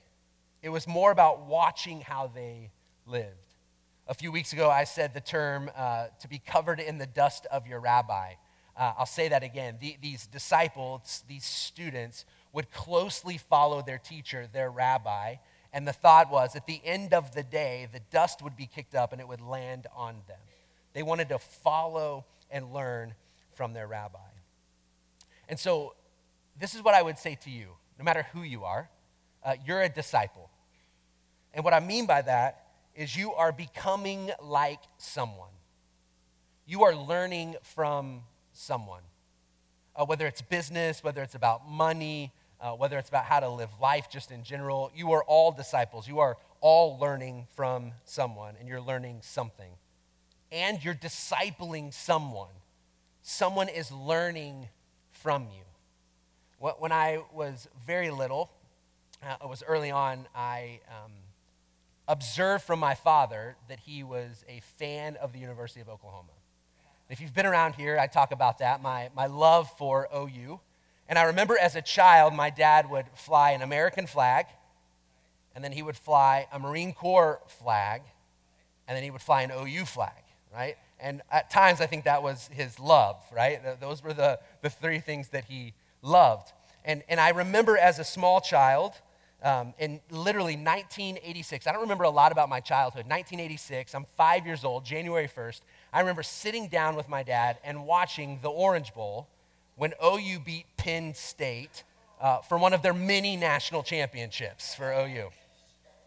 It 0.62 0.70
was 0.70 0.88
more 0.88 1.12
about 1.12 1.48
watching 1.48 2.02
how 2.02 2.28
they 2.28 2.70
lived. 3.08 3.56
A 4.08 4.14
few 4.14 4.32
weeks 4.32 4.54
ago, 4.54 4.70
I 4.70 4.84
said 4.84 5.14
the 5.14 5.22
term 5.22 5.72
uh, 5.76 6.08
to 6.20 6.28
be 6.28 6.38
covered 6.38 6.80
in 6.80 6.98
the 6.98 7.08
dust 7.08 7.48
of 7.50 7.66
your 7.66 7.80
rabbi. 7.80 8.34
Uh, 8.76 8.94
I'll 8.98 9.06
say 9.06 9.30
that 9.30 9.42
again. 9.42 9.78
The, 9.80 9.98
these 10.02 10.28
disciples, 10.28 11.24
these 11.28 11.46
students, 11.46 12.26
would 12.54 12.72
closely 12.72 13.38
follow 13.38 13.82
their 13.82 13.98
teacher, 13.98 14.48
their 14.52 14.70
rabbi, 14.70 15.36
and 15.74 15.88
the 15.88 15.94
thought 15.94 16.30
was 16.30 16.56
at 16.56 16.68
the 16.68 16.82
end 16.84 17.14
of 17.14 17.34
the 17.34 17.44
day, 17.44 17.88
the 17.92 18.02
dust 18.12 18.42
would 18.42 18.58
be 18.58 18.66
kicked 18.66 18.94
up 18.94 19.14
and 19.14 19.22
it 19.22 19.28
would 19.28 19.42
land 19.42 19.88
on 19.96 20.16
them. 20.28 20.40
They 20.94 21.04
wanted 21.04 21.30
to 21.30 21.40
follow 21.40 22.26
and 22.50 22.74
learn 22.74 23.14
from 23.54 23.74
their 23.74 23.88
rabbi. 23.88 24.20
And 25.48 25.58
so, 25.58 25.96
this 26.60 26.76
is 26.76 26.84
what 26.84 26.94
I 26.94 27.02
would 27.02 27.18
say 27.18 27.36
to 27.44 27.50
you 27.50 27.70
no 27.98 28.06
matter 28.06 28.26
who 28.34 28.42
you 28.42 28.64
are, 28.64 28.90
uh, 29.44 29.54
you're 29.66 29.82
a 29.82 29.90
disciple. 29.90 30.50
And 31.54 31.64
what 31.64 31.74
I 31.74 31.80
mean 31.80 32.08
by 32.08 32.24
that 32.24 32.66
is 32.96 33.16
you 33.16 33.34
are 33.34 33.52
becoming 33.52 34.32
like 34.42 34.80
someone. 34.98 35.52
You 36.66 36.84
are 36.84 36.96
learning 36.96 37.58
from 37.62 38.22
someone. 38.54 39.04
Uh, 39.96 40.06
whether 40.06 40.26
it's 40.26 40.42
business, 40.42 41.04
whether 41.04 41.22
it's 41.22 41.36
about 41.36 41.70
money, 41.70 42.32
uh, 42.62 42.72
whether 42.72 42.98
it's 42.98 43.10
about 43.10 43.26
how 43.26 43.40
to 43.40 43.50
live 43.50 43.70
life 43.82 44.08
just 44.10 44.32
in 44.32 44.44
general. 44.44 44.92
You 44.96 45.12
are 45.14 45.24
all 45.24 45.52
disciples. 45.52 46.08
You 46.08 46.20
are 46.20 46.38
all 46.62 46.98
learning 47.00 47.48
from 47.56 47.92
someone, 48.06 48.56
and 48.60 48.68
you're 48.68 48.82
learning 48.82 49.20
something. 49.22 49.72
And 50.52 50.84
you're 50.84 50.94
discipling 50.94 51.94
someone. 51.94 52.54
Someone 53.24 53.70
is 53.70 53.92
learning 53.92 54.68
from 55.12 55.44
you. 55.44 55.64
When 56.78 56.92
I 56.92 57.24
was 57.34 57.68
very 57.88 58.12
little, 58.12 58.52
uh, 59.24 59.36
it 59.42 59.50
was 59.50 59.64
early 59.68 59.90
on, 59.90 60.28
I 60.36 60.82
um, 60.90 61.12
observed 62.08 62.64
from 62.64 62.80
my 62.80 62.94
father 62.94 63.56
that 63.70 63.80
he 63.80 64.04
was 64.04 64.46
a 64.48 64.62
fan 64.78 65.16
of 65.16 65.34
the 65.34 65.40
University 65.40 65.82
of 65.82 65.90
Oklahoma. 65.90 66.30
If 67.10 67.20
you've 67.20 67.34
been 67.34 67.46
around 67.46 67.76
here, 67.76 67.98
I 67.98 68.08
talk 68.08 68.32
about 68.32 68.60
that, 68.60 68.82
my, 68.82 69.10
my 69.16 69.26
love 69.26 69.70
for 69.78 70.08
OU. 70.16 70.60
And 71.12 71.20
I 71.20 71.24
remember 71.24 71.58
as 71.58 71.76
a 71.76 71.82
child, 71.82 72.34
my 72.34 72.50
dad 72.50 72.90
would 72.90 73.06
fly 73.16 73.52
an 73.52 73.62
American 73.62 74.08
flag, 74.08 74.46
and 75.54 75.62
then 75.62 75.74
he 75.74 75.82
would 75.82 75.98
fly 75.98 76.48
a 76.54 76.58
Marine 76.58 76.94
Corps 76.94 77.42
flag, 77.48 78.04
and 78.88 78.96
then 78.96 79.04
he 79.04 79.12
would 79.12 79.22
fly 79.22 79.42
an 79.42 79.52
OU 79.52 79.84
flag, 79.84 80.24
right? 80.54 80.78
And 81.02 81.22
at 81.30 81.50
times, 81.50 81.82
I 81.82 81.86
think 81.86 82.06
that 82.06 82.24
was 82.24 82.50
his 82.54 82.80
love, 82.80 83.18
right? 83.30 83.60
Those 83.82 84.02
were 84.02 84.14
the, 84.14 84.40
the 84.62 84.70
three 84.70 85.00
things 85.00 85.28
that 85.30 85.44
he 85.44 85.74
loved. 86.02 86.54
And, 86.86 87.04
and 87.10 87.20
I 87.20 87.32
remember 87.32 87.78
as 87.78 88.00
a 88.00 88.06
small 88.06 88.40
child, 88.40 88.94
um, 89.44 89.74
in 89.80 90.00
literally 90.12 90.56
1986, 90.56 91.68
I 91.68 91.74
don't 91.74 91.82
remember 91.82 92.06
a 92.06 92.10
lot 92.10 92.32
about 92.32 92.48
my 92.48 92.62
childhood. 92.62 93.04
1986, 93.04 93.96
I'm 93.96 94.06
five 94.16 94.46
years 94.46 94.64
old, 94.64 94.86
January 94.86 95.28
1st. 95.28 95.60
I 95.92 96.00
remember 96.00 96.24
sitting 96.24 96.70
down 96.70 96.96
with 96.96 97.10
my 97.10 97.22
dad 97.22 97.58
and 97.66 97.86
watching 97.86 98.40
the 98.42 98.50
Orange 98.50 98.94
Bowl 98.94 99.28
when 99.76 99.94
OU 100.04 100.40
beat 100.46 100.66
Penn 100.78 101.14
State 101.14 101.84
uh, 102.20 102.40
for 102.40 102.58
one 102.58 102.74
of 102.74 102.82
their 102.82 102.94
many 102.94 103.36
national 103.36 103.84
championships 103.84 104.76
for 104.76 104.92
OU. 104.92 105.30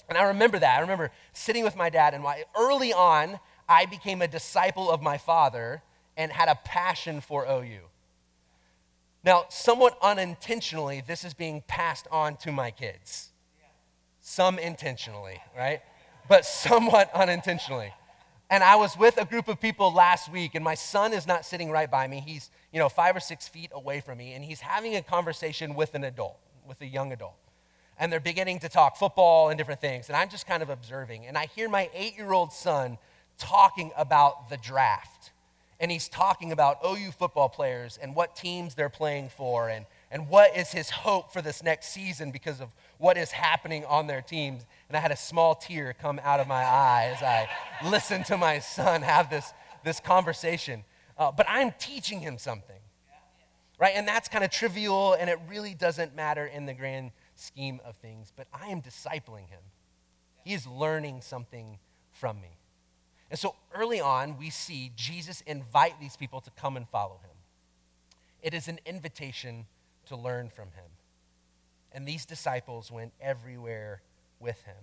And 0.09 0.19
I 0.19 0.25
remember 0.25 0.59
that. 0.59 0.79
I 0.79 0.81
remember 0.81 1.11
sitting 1.33 1.65
with 1.65 1.77
my 1.77 1.91
dad, 1.91 2.15
and 2.15 2.23
why, 2.23 2.45
early 2.57 2.93
on, 2.93 3.41
I 3.69 3.87
became 3.87 4.23
a 4.23 4.29
disciple 4.29 4.91
of 4.91 5.03
my 5.03 5.19
father 5.19 5.83
and 6.17 6.31
had 6.31 6.49
a 6.49 6.55
passion 6.65 7.21
for 7.21 7.47
OU. 7.47 7.81
Now, 9.25 9.47
somewhat 9.49 9.97
unintentionally, 10.03 11.03
this 11.07 11.25
is 11.25 11.33
being 11.33 11.63
passed 11.67 12.07
on 12.11 12.37
to 12.39 12.53
my 12.53 12.71
kids. 12.71 13.31
Some 14.21 14.59
intentionally, 14.59 15.39
right? 15.57 15.81
But 16.29 16.45
somewhat 16.45 17.11
unintentionally. 17.15 17.93
And 18.51 18.63
I 18.63 18.77
was 18.77 18.97
with 18.97 19.17
a 19.17 19.25
group 19.25 19.49
of 19.49 19.61
people 19.61 19.93
last 19.93 20.31
week, 20.31 20.55
and 20.55 20.65
my 20.65 20.75
son 20.75 21.13
is 21.13 21.27
not 21.27 21.45
sitting 21.45 21.71
right 21.71 21.91
by 21.91 22.07
me. 22.07 22.23
He's, 22.25 22.51
you 22.73 22.79
know, 22.79 22.89
five 22.89 23.17
or 23.17 23.21
six 23.21 23.49
feet 23.49 23.71
away 23.73 24.01
from 24.01 24.19
me, 24.19 24.35
and 24.35 24.45
he's 24.45 24.61
having 24.61 24.97
a 24.97 25.03
conversation 25.03 25.75
with 25.75 25.95
an 25.95 26.05
adult, 26.05 26.39
with 26.67 26.81
a 26.83 26.87
young 26.87 27.13
adult. 27.13 27.37
And 27.99 28.13
they're 28.13 28.21
beginning 28.21 28.59
to 28.61 28.69
talk 28.69 28.97
football 28.97 29.49
and 29.49 29.57
different 29.57 29.81
things. 29.81 30.09
And 30.09 30.17
I'm 30.17 30.29
just 30.29 30.47
kind 30.47 30.63
of 30.63 30.69
observing. 30.69 31.27
And 31.27 31.39
I 31.39 31.47
hear 31.47 31.69
my 31.69 31.89
eight 31.95 32.17
year 32.17 32.33
old 32.33 32.53
son 32.53 32.99
talking 33.39 33.93
about 33.97 34.51
the 34.51 34.57
draft 34.57 35.31
and 35.81 35.91
he's 35.91 36.09
talking 36.09 36.53
about 36.53 36.79
OU 36.85 37.11
football 37.13 37.49
players 37.49 37.99
and 38.01 38.15
what 38.15 38.37
teams 38.37 38.75
they're 38.75 38.89
playing 38.89 39.29
for 39.29 39.69
and, 39.69 39.87
and 40.11 40.29
what 40.29 40.57
is 40.57 40.71
his 40.71 40.91
hope 40.91 41.33
for 41.33 41.43
this 41.43 41.63
next 41.63 41.89
season 41.89 42.31
because 42.31 42.61
of 42.61 42.71
what 43.05 43.19
is 43.19 43.33
happening 43.33 43.85
on 43.85 44.07
their 44.07 44.23
teams. 44.23 44.65
And 44.89 44.97
I 44.97 45.01
had 45.01 45.11
a 45.11 45.17
small 45.17 45.55
tear 45.55 45.93
come 45.93 46.19
out 46.25 46.41
of 46.41 46.49
my 46.49 46.63
eye 46.63 47.13
as 47.15 47.23
I 47.23 47.51
listened 47.87 48.25
to 48.27 48.39
my 48.39 48.61
son 48.61 49.03
have 49.03 49.29
this, 49.29 49.53
this 49.85 50.01
conversation. 50.01 50.85
Uh, 51.19 51.31
but 51.31 51.45
I'm 51.47 51.75
teaching 51.79 52.21
him 52.21 52.39
something, 52.39 52.81
right? 53.79 53.93
And 53.95 54.09
that's 54.09 54.27
kind 54.27 54.43
of 54.43 54.51
trivial 54.51 55.13
and 55.13 55.29
it 55.29 55.39
really 55.51 55.75
doesn't 55.75 56.17
matter 56.17 56.47
in 56.47 56.65
the 56.65 56.73
grand 56.73 57.11
scheme 57.35 57.79
of 57.85 57.95
things. 57.97 58.33
But 58.35 58.47
I 58.55 58.69
am 58.69 58.81
discipling 58.81 59.51
him, 59.51 59.61
he 60.43 60.55
is 60.55 60.67
learning 60.67 61.21
something 61.21 61.79
from 62.11 62.41
me. 62.41 62.57
And 63.31 63.39
so 63.39 63.55
early 63.75 64.01
on, 64.01 64.39
we 64.39 64.49
see 64.49 64.93
Jesus 64.97 65.43
invite 65.43 66.01
these 66.01 66.17
people 66.17 66.41
to 66.41 66.51
come 66.53 66.75
and 66.79 66.89
follow 66.89 67.21
him. 67.23 67.37
It 68.43 68.55
is 68.55 68.67
an 68.67 68.79
invitation 68.87 69.67
to 70.07 70.17
learn 70.17 70.49
from 70.49 70.69
him. 70.69 70.87
And 71.95 72.07
these 72.07 72.27
disciples 72.27 72.91
went 72.91 73.13
everywhere 73.21 74.03
with 74.41 74.61
him. 74.65 74.75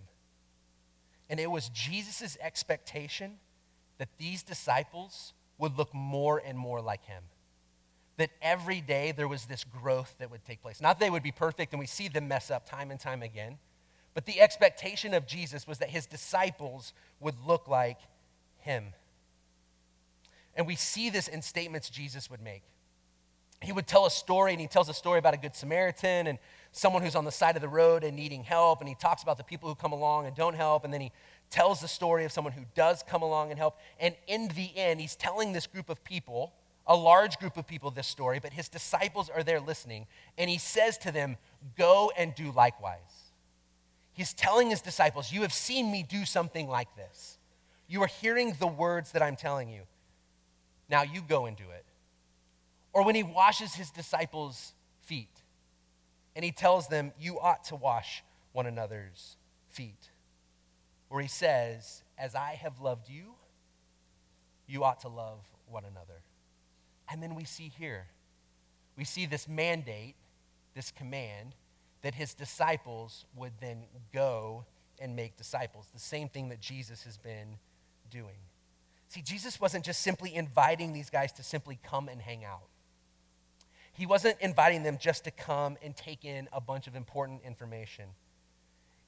And 1.30 1.40
it 1.40 1.52
was 1.52 1.70
Jesus' 1.70 2.38
expectation 2.42 3.34
that 3.98 4.10
these 4.18 4.42
disciples 4.42 5.34
would 5.58 5.78
look 5.78 5.94
more 5.94 6.42
and 6.44 6.58
more 6.58 6.82
like 6.82 7.06
him. 7.06 7.24
That 8.18 8.32
every 8.42 8.82
day 8.82 9.14
there 9.16 9.28
was 9.28 9.46
this 9.46 9.64
growth 9.64 10.16
that 10.20 10.32
would 10.32 10.44
take 10.46 10.62
place. 10.62 10.82
Not 10.82 11.00
that 11.00 11.06
they 11.06 11.10
would 11.10 11.24
be 11.24 11.32
perfect, 11.32 11.74
and 11.74 11.80
we 11.80 11.86
see 11.86 12.08
them 12.08 12.28
mess 12.28 12.50
up 12.50 12.68
time 12.68 12.92
and 12.92 13.00
time 13.00 13.22
again, 13.22 13.58
but 14.14 14.26
the 14.26 14.42
expectation 14.42 15.14
of 15.14 15.26
Jesus 15.26 15.68
was 15.68 15.78
that 15.80 15.90
his 15.90 16.06
disciples 16.06 16.94
would 17.20 17.36
look 17.46 17.68
like 17.68 18.00
him. 18.60 18.94
And 20.56 20.68
we 20.68 20.76
see 20.76 21.10
this 21.10 21.28
in 21.28 21.42
statements 21.42 21.90
Jesus 21.90 22.30
would 22.30 22.42
make. 22.42 22.64
He 23.62 23.72
would 23.72 23.86
tell 23.86 24.06
a 24.06 24.12
story, 24.12 24.54
and 24.54 24.60
he 24.60 24.68
tells 24.68 24.90
a 24.90 24.94
story 24.94 25.20
about 25.20 25.36
a 25.36 25.38
good 25.38 25.56
Samaritan 25.56 26.28
and 26.28 26.40
someone 26.72 27.04
who's 27.04 27.16
on 27.16 27.26
the 27.26 27.32
side 27.32 27.56
of 27.56 27.62
the 27.62 27.68
road 27.68 28.04
and 28.04 28.16
needing 28.16 28.44
help. 28.44 28.80
And 28.80 28.90
he 28.90 28.96
talks 28.96 29.22
about 29.22 29.38
the 29.38 29.44
people 29.44 29.70
who 29.70 29.76
come 29.76 29.92
along 29.92 30.26
and 30.26 30.36
don't 30.36 30.56
help. 30.56 30.84
And 30.84 30.94
then 30.94 31.02
he 31.02 31.12
tells 31.52 31.80
the 31.80 31.88
story 31.88 32.26
of 32.26 32.32
someone 32.32 32.54
who 32.54 32.66
does 32.74 33.04
come 33.04 33.22
along 33.22 33.52
and 33.52 33.60
help. 33.60 33.78
And 34.00 34.16
in 34.28 34.48
the 34.50 34.72
end, 34.76 35.00
he's 35.00 35.16
telling 35.16 35.54
this 35.54 35.68
group 35.68 35.90
of 35.90 36.04
people, 36.04 36.54
a 36.88 36.96
large 36.96 37.38
group 37.38 37.56
of 37.56 37.68
people, 37.68 37.92
this 37.92 38.08
story, 38.08 38.40
but 38.40 38.52
his 38.52 38.68
disciples 38.68 39.30
are 39.30 39.44
there 39.44 39.60
listening. 39.60 40.08
And 40.40 40.50
he 40.50 40.58
says 40.58 40.98
to 41.00 41.12
them, 41.12 41.38
Go 41.78 42.12
and 42.18 42.34
do 42.34 42.52
likewise. 42.52 43.32
He's 44.14 44.34
telling 44.34 44.72
his 44.72 44.82
disciples, 44.82 45.32
You 45.32 45.44
have 45.44 45.54
seen 45.54 45.92
me 45.92 46.04
do 46.08 46.26
something 46.26 46.68
like 46.68 46.96
this. 46.96 47.38
You 47.88 48.02
are 48.02 48.08
hearing 48.08 48.56
the 48.60 48.68
words 48.68 49.12
that 49.12 49.22
I'm 49.22 49.36
telling 49.36 49.70
you. 49.70 49.82
Now 50.90 51.04
you 51.04 51.22
go 51.22 51.46
and 51.46 51.56
do 51.56 51.66
it. 51.70 51.86
Or 52.94 53.06
when 53.06 53.16
he 53.16 53.24
washes 53.24 53.74
his 53.76 53.90
disciples' 53.90 54.74
feet 55.02 55.42
and 56.36 56.44
he 56.44 56.52
tells 56.52 56.88
them, 56.88 57.12
You 57.20 57.40
ought 57.40 57.64
to 57.66 57.76
wash 57.76 58.24
one 58.54 58.66
another's 58.66 59.38
feet. 59.70 60.10
Or 61.10 61.22
he 61.22 61.28
says, 61.28 62.04
As 62.18 62.36
I 62.36 62.60
have 62.62 62.82
loved 62.82 63.10
you, 63.10 63.34
you 64.68 64.84
ought 64.84 65.02
to 65.02 65.10
love 65.10 65.40
one 65.70 65.84
another. 65.86 66.22
And 67.10 67.22
then 67.22 67.36
we 67.36 67.44
see 67.44 67.72
here, 67.78 68.08
we 68.98 69.04
see 69.04 69.26
this 69.26 69.48
mandate, 69.48 70.16
this 70.74 70.92
command, 70.92 71.56
that 72.02 72.16
his 72.16 72.34
disciples 72.34 73.26
would 73.36 73.52
then 73.60 73.84
go 74.14 74.66
and 75.00 75.16
make 75.16 75.38
disciples. 75.38 75.88
The 75.94 76.00
same 76.00 76.30
thing 76.30 76.50
that 76.50 76.62
Jesus 76.62 77.04
has 77.04 77.18
been 77.18 77.58
doing. 78.10 78.40
See, 79.10 79.22
Jesus 79.22 79.60
wasn't 79.60 79.84
just 79.84 80.02
simply 80.02 80.34
inviting 80.34 80.94
these 80.94 81.10
guys 81.10 81.34
to 81.34 81.44
simply 81.44 81.78
come 81.84 82.08
and 82.08 82.22
hang 82.22 82.46
out. 82.46 82.71
He 83.94 84.06
wasn't 84.06 84.38
inviting 84.40 84.84
them 84.84 84.98
just 85.00 85.26
to 85.26 85.32
come 85.32 85.78
and 85.84 85.96
take 85.96 86.26
in 86.26 86.48
a 86.54 86.62
bunch 86.62 86.88
of 86.88 86.96
important 86.96 87.42
information. 87.46 88.06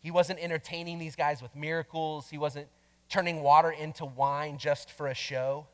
He 0.01 0.11
wasn't 0.11 0.39
entertaining 0.39 0.99
these 0.99 1.15
guys 1.15 1.41
with 1.41 1.55
miracles. 1.55 2.29
He 2.29 2.37
wasn't 2.37 2.67
turning 3.09 3.41
water 3.41 3.71
into 3.71 4.05
wine 4.05 4.57
just 4.57 4.91
for 4.91 5.07
a 5.07 5.13
show. 5.13 5.67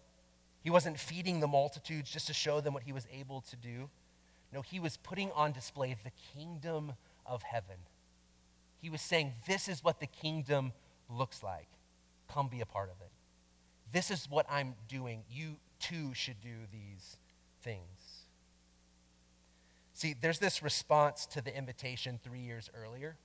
He 0.61 0.69
wasn't 0.69 0.99
feeding 0.99 1.39
the 1.39 1.47
multitudes 1.47 2.11
just 2.11 2.27
to 2.27 2.33
show 2.33 2.61
them 2.61 2.73
what 2.73 2.83
he 2.83 2.91
was 2.91 3.07
able 3.11 3.41
to 3.41 3.55
do. 3.55 3.89
No, 4.53 4.61
he 4.61 4.79
was 4.79 4.97
putting 4.97 5.31
on 5.31 5.51
display 5.51 5.95
the 6.03 6.11
kingdom 6.35 6.93
of 7.25 7.43
heaven. 7.43 7.77
He 8.81 8.89
was 8.89 9.01
saying, 9.01 9.33
This 9.47 9.67
is 9.67 9.83
what 9.83 9.99
the 9.99 10.07
kingdom 10.07 10.73
looks 11.09 11.43
like. 11.43 11.67
Come 12.27 12.47
be 12.47 12.61
a 12.61 12.65
part 12.65 12.89
of 12.89 13.01
it. 13.01 13.11
This 13.91 14.11
is 14.11 14.27
what 14.29 14.45
I'm 14.49 14.75
doing. 14.87 15.23
You 15.29 15.57
too 15.79 16.13
should 16.13 16.39
do 16.41 16.55
these 16.71 17.17
things. 17.61 17.98
See, 19.99 20.15
there's 20.21 20.39
this 20.39 20.63
response 20.63 21.25
to 21.25 21.41
the 21.41 21.53
invitation 21.53 22.21
three 22.23 22.39
years 22.39 22.69
earlier 22.73 23.17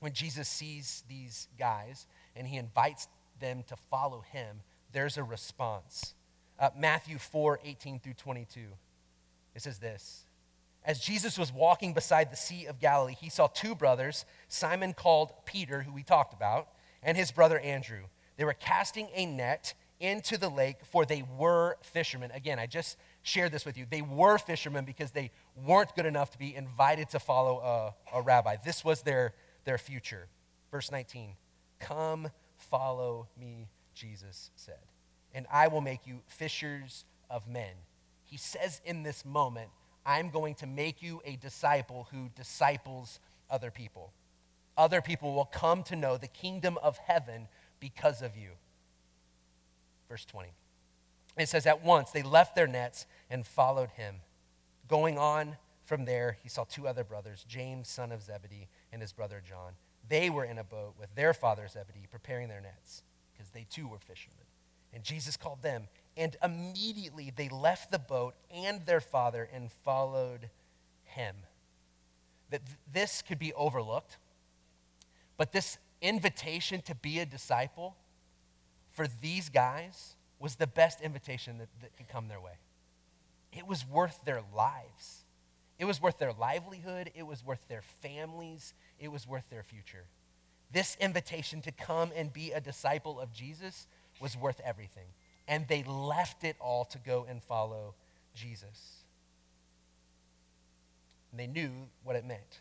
when 0.00 0.12
Jesus 0.12 0.48
sees 0.48 1.04
these 1.08 1.46
guys 1.60 2.08
and 2.34 2.44
he 2.44 2.56
invites 2.56 3.06
them 3.38 3.62
to 3.68 3.76
follow 3.88 4.24
him. 4.32 4.62
There's 4.90 5.16
a 5.16 5.22
response. 5.22 6.16
Uh, 6.58 6.70
Matthew 6.76 7.18
4 7.18 7.60
18 7.64 8.00
through 8.00 8.14
22. 8.14 8.62
It 9.54 9.62
says 9.62 9.78
this 9.78 10.24
As 10.84 10.98
Jesus 10.98 11.38
was 11.38 11.52
walking 11.52 11.94
beside 11.94 12.32
the 12.32 12.36
Sea 12.36 12.66
of 12.66 12.80
Galilee, 12.80 13.14
he 13.14 13.30
saw 13.30 13.46
two 13.46 13.76
brothers, 13.76 14.24
Simon 14.48 14.92
called 14.92 15.34
Peter, 15.44 15.82
who 15.82 15.92
we 15.92 16.02
talked 16.02 16.34
about, 16.34 16.66
and 17.00 17.16
his 17.16 17.30
brother 17.30 17.60
Andrew 17.60 18.06
they 18.36 18.44
were 18.44 18.54
casting 18.54 19.08
a 19.14 19.26
net 19.26 19.74
into 19.98 20.36
the 20.36 20.48
lake, 20.48 20.84
for 20.84 21.06
they 21.06 21.24
were 21.38 21.76
fishermen. 21.82 22.30
Again, 22.32 22.58
I 22.58 22.66
just 22.66 22.98
shared 23.26 23.50
this 23.50 23.66
with 23.66 23.76
you. 23.76 23.86
They 23.88 24.02
were 24.02 24.38
fishermen 24.38 24.84
because 24.84 25.10
they 25.10 25.32
weren't 25.56 25.94
good 25.96 26.06
enough 26.06 26.30
to 26.30 26.38
be 26.38 26.54
invited 26.54 27.10
to 27.10 27.18
follow 27.18 27.94
a, 28.12 28.18
a 28.18 28.22
rabbi. 28.22 28.56
This 28.64 28.84
was 28.84 29.02
their, 29.02 29.34
their 29.64 29.78
future. 29.78 30.28
Verse 30.70 30.90
19 30.92 31.34
Come, 31.80 32.28
follow 32.56 33.28
me, 33.38 33.68
Jesus 33.94 34.50
said, 34.54 34.78
and 35.34 35.46
I 35.52 35.68
will 35.68 35.80
make 35.80 36.06
you 36.06 36.20
fishers 36.26 37.04
of 37.28 37.48
men. 37.48 37.72
He 38.24 38.36
says 38.36 38.80
in 38.84 39.02
this 39.02 39.24
moment, 39.24 39.70
I'm 40.04 40.30
going 40.30 40.54
to 40.56 40.66
make 40.66 41.02
you 41.02 41.20
a 41.24 41.36
disciple 41.36 42.08
who 42.12 42.30
disciples 42.36 43.18
other 43.50 43.70
people. 43.70 44.12
Other 44.78 45.00
people 45.00 45.34
will 45.34 45.46
come 45.46 45.82
to 45.84 45.96
know 45.96 46.16
the 46.16 46.28
kingdom 46.28 46.78
of 46.82 46.98
heaven 46.98 47.48
because 47.80 48.22
of 48.22 48.36
you. 48.36 48.50
Verse 50.08 50.24
20. 50.24 50.50
It 51.36 51.48
says, 51.48 51.66
At 51.66 51.84
once 51.84 52.10
they 52.10 52.22
left 52.22 52.54
their 52.54 52.66
nets 52.66 53.06
and 53.28 53.46
followed 53.46 53.90
him. 53.90 54.16
Going 54.88 55.18
on 55.18 55.56
from 55.84 56.04
there, 56.04 56.38
he 56.42 56.48
saw 56.48 56.64
two 56.64 56.88
other 56.88 57.04
brothers, 57.04 57.44
James, 57.48 57.88
son 57.88 58.12
of 58.12 58.22
Zebedee, 58.22 58.68
and 58.92 59.02
his 59.02 59.12
brother 59.12 59.42
John. 59.46 59.72
They 60.08 60.30
were 60.30 60.44
in 60.44 60.58
a 60.58 60.64
boat 60.64 60.94
with 60.98 61.14
their 61.14 61.34
father 61.34 61.68
Zebedee, 61.68 62.06
preparing 62.10 62.48
their 62.48 62.60
nets, 62.60 63.02
because 63.32 63.50
they 63.50 63.66
too 63.68 63.88
were 63.88 63.98
fishermen. 63.98 64.38
And 64.92 65.04
Jesus 65.04 65.36
called 65.36 65.62
them, 65.62 65.88
and 66.16 66.36
immediately 66.42 67.32
they 67.34 67.48
left 67.48 67.90
the 67.90 67.98
boat 67.98 68.34
and 68.52 68.84
their 68.86 69.00
father 69.00 69.48
and 69.52 69.70
followed 69.70 70.48
him. 71.04 71.36
That 72.50 72.62
this 72.92 73.22
could 73.22 73.38
be 73.38 73.52
overlooked, 73.54 74.16
but 75.36 75.52
this 75.52 75.78
invitation 76.00 76.80
to 76.82 76.94
be 76.94 77.18
a 77.18 77.26
disciple 77.26 77.96
for 78.92 79.06
these 79.20 79.48
guys 79.48 80.15
was 80.38 80.56
the 80.56 80.66
best 80.66 81.00
invitation 81.00 81.58
that, 81.58 81.68
that 81.80 81.96
could 81.96 82.08
come 82.08 82.28
their 82.28 82.40
way. 82.40 82.58
It 83.52 83.66
was 83.66 83.86
worth 83.86 84.20
their 84.24 84.42
lives. 84.54 85.24
It 85.78 85.84
was 85.84 86.00
worth 86.00 86.18
their 86.18 86.32
livelihood. 86.32 87.10
It 87.14 87.26
was 87.26 87.44
worth 87.44 87.66
their 87.68 87.82
families. 88.02 88.74
It 88.98 89.08
was 89.08 89.26
worth 89.26 89.48
their 89.50 89.62
future. 89.62 90.04
This 90.72 90.96
invitation 91.00 91.62
to 91.62 91.72
come 91.72 92.10
and 92.14 92.32
be 92.32 92.52
a 92.52 92.60
disciple 92.60 93.20
of 93.20 93.32
Jesus 93.32 93.86
was 94.20 94.36
worth 94.36 94.60
everything. 94.64 95.06
And 95.48 95.66
they 95.68 95.84
left 95.84 96.44
it 96.44 96.56
all 96.60 96.84
to 96.86 96.98
go 96.98 97.26
and 97.28 97.42
follow 97.42 97.94
Jesus. 98.34 99.04
And 101.30 101.38
they 101.40 101.46
knew 101.46 101.70
what 102.02 102.16
it 102.16 102.24
meant. 102.24 102.60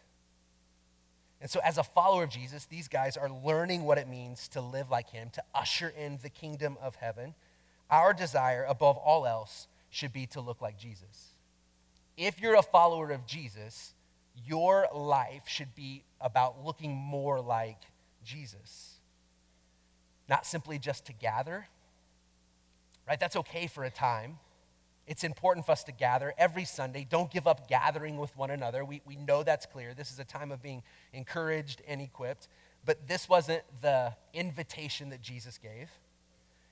And 1.42 1.50
so, 1.50 1.60
as 1.64 1.78
a 1.78 1.84
follower 1.84 2.24
of 2.24 2.30
Jesus, 2.30 2.66
these 2.66 2.88
guys 2.88 3.18
are 3.18 3.30
learning 3.30 3.84
what 3.84 3.98
it 3.98 4.08
means 4.08 4.48
to 4.50 4.62
live 4.62 4.90
like 4.90 5.10
him, 5.10 5.30
to 5.32 5.44
usher 5.54 5.94
in 5.98 6.20
the 6.24 6.30
kingdom 6.30 6.78
of 6.82 6.96
heaven. 6.96 7.36
Our 7.90 8.14
desire, 8.14 8.66
above 8.68 8.98
all 8.98 9.26
else, 9.26 9.68
should 9.90 10.12
be 10.12 10.26
to 10.28 10.42
look 10.42 10.62
like 10.62 10.78
Jesus. 10.78 11.34
If 12.18 12.40
you're 12.40 12.56
a 12.56 12.64
follower 12.64 13.12
of 13.12 13.26
Jesus, 13.26 13.94
your 14.46 14.88
life 14.94 15.44
should 15.48 15.74
be 15.76 16.04
about 16.20 16.64
looking 16.64 16.96
more 16.96 17.40
like 17.40 17.82
Jesus. 18.24 18.96
Not 20.28 20.46
simply 20.46 20.80
just 20.80 21.06
to 21.06 21.14
gather, 21.14 21.68
right? 23.08 23.20
That's 23.20 23.36
okay 23.36 23.68
for 23.68 23.84
a 23.84 23.92
time. 23.92 24.40
It's 25.08 25.24
important 25.24 25.68
for 25.68 25.72
us 25.74 25.84
to 25.84 25.92
gather 25.92 26.34
every 26.38 26.66
Sunday. 26.66 27.06
Don't 27.08 27.30
give 27.30 27.46
up 27.46 27.70
gathering 27.70 28.18
with 28.18 28.36
one 28.36 28.50
another. 28.50 28.84
We, 28.84 29.02
we 29.06 29.16
know 29.16 29.44
that's 29.44 29.68
clear. 29.68 29.94
This 29.94 30.12
is 30.12 30.18
a 30.18 30.24
time 30.24 30.52
of 30.52 30.64
being 30.64 30.82
encouraged 31.14 31.84
and 31.88 32.02
equipped. 32.02 32.48
But 32.84 33.08
this 33.08 33.30
wasn't 33.30 33.64
the 33.82 34.14
invitation 34.34 35.10
that 35.10 35.22
Jesus 35.22 35.60
gave. 35.60 35.90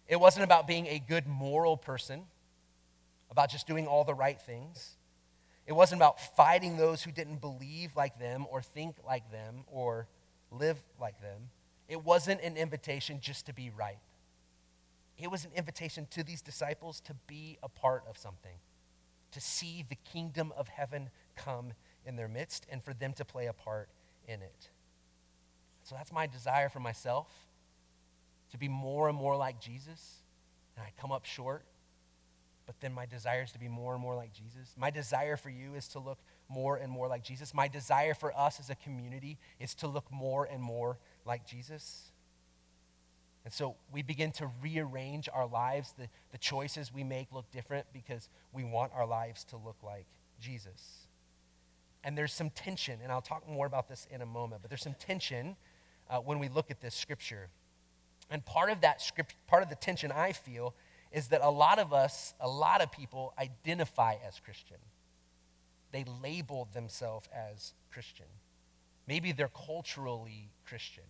It 0.08 0.20
wasn't 0.20 0.44
about 0.44 0.68
being 0.68 0.88
a 0.88 1.00
good 1.00 1.28
moral 1.28 1.78
person, 1.78 2.24
about 3.30 3.50
just 3.50 3.68
doing 3.68 3.88
all 3.88 4.04
the 4.04 4.14
right 4.14 4.40
things. 4.40 4.98
It 5.66 5.74
wasn't 5.74 6.00
about 6.00 6.20
fighting 6.36 6.78
those 6.78 7.04
who 7.04 7.12
didn't 7.12 7.40
believe 7.40 7.96
like 7.96 8.20
them 8.20 8.46
or 8.52 8.62
think 8.62 8.98
like 9.06 9.32
them 9.32 9.64
or 9.68 10.08
live 10.52 10.78
like 11.00 11.22
them. 11.22 11.50
It 11.88 12.04
wasn't 12.04 12.42
an 12.42 12.58
invitation 12.58 13.20
just 13.22 13.46
to 13.46 13.54
be 13.54 13.70
right. 13.70 14.00
It 15.18 15.32
was 15.32 15.46
an 15.46 15.52
invitation 15.56 16.08
to 16.12 16.24
these 16.24 16.42
disciples 16.42 17.00
to 17.02 17.14
be 17.28 17.58
a 17.64 17.70
part 17.70 18.04
of 18.10 18.18
something, 18.18 18.58
to 19.32 19.40
see 19.40 19.86
the 19.88 19.96
kingdom 20.12 20.52
of 20.58 20.68
heaven 20.68 21.10
come 21.36 21.74
in 22.06 22.18
their 22.18 22.28
midst 22.28 22.66
and 22.70 22.84
for 22.84 22.94
them 22.94 23.14
to 23.14 23.26
play 23.26 23.46
a 23.46 23.54
part 23.54 23.90
in 24.28 24.42
it. 24.42 24.70
So 25.84 25.96
that's 25.96 26.12
my 26.12 26.28
desire 26.28 26.70
for 26.70 26.80
myself 26.80 27.28
to 28.54 28.58
be 28.58 28.70
more 28.70 29.10
and 29.10 29.18
more 29.18 29.36
like 29.36 29.60
Jesus. 29.60 30.22
And 30.78 30.86
I 30.86 30.92
come 31.00 31.12
up 31.12 31.26
short 31.26 31.66
but 32.66 32.80
then 32.80 32.94
my 32.94 33.06
desire 33.06 33.44
is 33.44 33.52
to 33.52 33.60
be 33.60 33.68
more 33.68 33.94
and 33.94 34.02
more 34.02 34.16
like 34.16 34.34
Jesus. 34.34 34.74
My 34.78 34.90
desire 34.90 35.36
for 35.36 35.50
you 35.50 35.76
is 35.76 35.88
to 35.90 36.00
look 36.00 36.20
more 36.48 36.78
and 36.78 36.92
more 36.92 37.08
like 37.08 37.24
Jesus. 37.24 37.54
My 37.54 37.68
desire 37.68 38.14
for 38.14 38.38
us 38.38 38.60
as 38.60 38.70
a 38.70 38.76
community 38.76 39.38
is 39.60 39.76
to 39.76 39.88
look 39.88 40.10
more 40.12 40.46
and 40.46 40.62
more 40.62 40.98
like 41.26 41.46
Jesus. 41.46 42.12
And 43.44 43.54
so 43.54 43.76
we 43.92 44.02
begin 44.02 44.32
to 44.34 44.50
rearrange 44.62 45.28
our 45.34 45.46
lives. 45.46 45.94
The, 45.98 46.08
the 46.32 46.38
choices 46.38 46.94
we 46.94 47.04
make 47.04 47.32
look 47.34 47.52
different 47.52 47.86
because 47.92 48.30
we 48.54 48.64
want 48.64 48.92
our 48.96 49.06
lives 49.06 49.44
to 49.46 49.58
look 49.58 49.78
like 49.84 50.06
Jesus. 50.40 51.08
And 52.06 52.18
there's 52.18 52.34
some 52.34 52.50
tension, 52.50 53.00
and 53.02 53.12
I'll 53.12 53.22
talk 53.22 53.48
more 53.48 53.66
about 53.66 53.90
this 53.90 54.08
in 54.12 54.22
a 54.22 54.26
moment, 54.26 54.62
but 54.62 54.70
there's 54.70 54.82
some 54.82 54.96
tension 55.00 55.56
uh, 56.10 56.20
when 56.20 56.40
we 56.40 56.50
look 56.50 56.72
at 56.72 56.82
this 56.82 56.96
scripture. 56.96 57.50
And 58.30 58.44
part 58.46 58.70
of 58.70 58.82
that 58.82 59.02
script, 59.02 59.36
part 59.48 59.64
of 59.64 59.70
the 59.70 59.76
tension 59.76 60.12
I 60.12 60.32
feel 60.32 60.74
is 61.12 61.28
that 61.28 61.42
a 61.42 61.50
lot 61.50 61.80
of 61.80 61.94
us, 61.94 62.34
a 62.40 62.50
lot 62.50 62.82
of 62.82 62.92
people 62.92 63.34
identify 63.38 64.16
as 64.26 64.40
Christian. 64.40 64.78
They 65.92 66.06
label 66.24 66.68
themselves 66.74 67.30
as 67.34 67.74
Christian. 67.92 68.26
Maybe 69.08 69.32
they're 69.32 69.50
culturally 69.50 70.50
Christian 70.66 71.04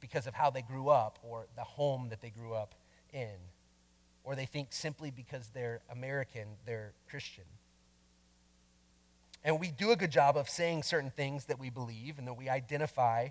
because 0.00 0.26
of 0.26 0.34
how 0.34 0.50
they 0.50 0.62
grew 0.62 0.88
up 0.88 1.18
or 1.22 1.46
the 1.56 1.64
home 1.64 2.08
that 2.10 2.20
they 2.20 2.30
grew 2.30 2.54
up 2.54 2.74
in. 3.12 3.36
Or 4.24 4.34
they 4.34 4.46
think 4.46 4.68
simply 4.70 5.10
because 5.10 5.48
they're 5.54 5.80
American, 5.90 6.46
they're 6.66 6.92
Christian. 7.08 7.44
And 9.44 9.58
we 9.58 9.70
do 9.70 9.90
a 9.92 9.96
good 9.96 10.10
job 10.10 10.36
of 10.36 10.48
saying 10.48 10.82
certain 10.82 11.10
things 11.10 11.46
that 11.46 11.58
we 11.58 11.70
believe 11.70 12.18
and 12.18 12.26
that 12.26 12.34
we 12.34 12.48
identify, 12.48 13.28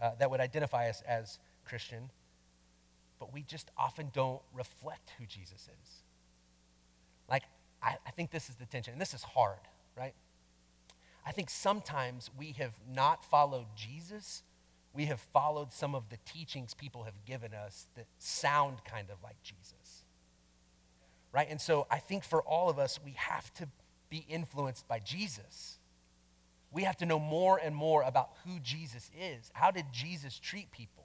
uh, 0.00 0.12
that 0.18 0.30
would 0.30 0.40
identify 0.40 0.88
us 0.88 1.02
as 1.06 1.38
Christian 1.64 2.10
but 3.20 3.32
we 3.32 3.42
just 3.42 3.70
often 3.76 4.10
don't 4.12 4.40
reflect 4.52 5.12
who 5.18 5.26
Jesus 5.26 5.68
is. 5.68 6.02
Like, 7.28 7.44
I, 7.80 7.96
I 8.04 8.10
think 8.10 8.32
this 8.32 8.48
is 8.48 8.56
the 8.56 8.66
tension, 8.66 8.92
and 8.92 9.00
this 9.00 9.14
is 9.14 9.22
hard, 9.22 9.60
right? 9.96 10.14
I 11.24 11.30
think 11.30 11.50
sometimes 11.50 12.30
we 12.36 12.52
have 12.52 12.72
not 12.92 13.24
followed 13.24 13.66
Jesus. 13.76 14.42
We 14.94 15.04
have 15.04 15.20
followed 15.20 15.72
some 15.72 15.94
of 15.94 16.08
the 16.08 16.16
teachings 16.24 16.72
people 16.72 17.04
have 17.04 17.24
given 17.26 17.52
us 17.52 17.86
that 17.94 18.06
sound 18.18 18.78
kind 18.84 19.10
of 19.10 19.22
like 19.22 19.40
Jesus. 19.42 20.04
Right? 21.30 21.46
And 21.48 21.60
so 21.60 21.86
I 21.90 21.98
think 21.98 22.24
for 22.24 22.42
all 22.42 22.70
of 22.70 22.78
us, 22.78 22.98
we 23.04 23.12
have 23.12 23.52
to 23.54 23.68
be 24.08 24.24
influenced 24.28 24.88
by 24.88 24.98
Jesus. 24.98 25.78
We 26.72 26.82
have 26.82 26.96
to 26.96 27.06
know 27.06 27.20
more 27.20 27.60
and 27.62 27.76
more 27.76 28.02
about 28.02 28.30
who 28.44 28.58
Jesus 28.60 29.10
is. 29.16 29.50
How 29.52 29.70
did 29.70 29.84
Jesus 29.92 30.38
treat 30.38 30.72
people? 30.72 30.99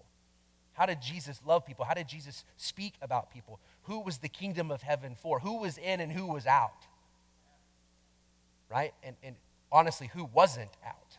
How 0.76 0.86
did 0.86 1.02
Jesus 1.02 1.42
love 1.46 1.66
people? 1.66 1.86
How 1.86 1.94
did 1.94 2.08
Jesus 2.08 2.44
speak 2.58 2.94
about 3.02 3.32
people? 3.32 3.60
Who 3.84 4.02
was 4.02 4.20
the 4.20 4.30
kingdom 4.30 4.72
of 4.72 4.82
heaven 4.82 5.16
for? 5.16 5.40
Who 5.40 5.60
was 5.60 5.78
in 5.78 6.02
and 6.02 6.12
who 6.12 6.28
was 6.28 6.46
out? 6.46 6.86
Right? 8.70 8.94
And, 9.02 9.16
and 9.24 9.36
honestly, 9.72 10.10
who 10.14 10.26
wasn't 10.26 10.72
out? 10.86 11.18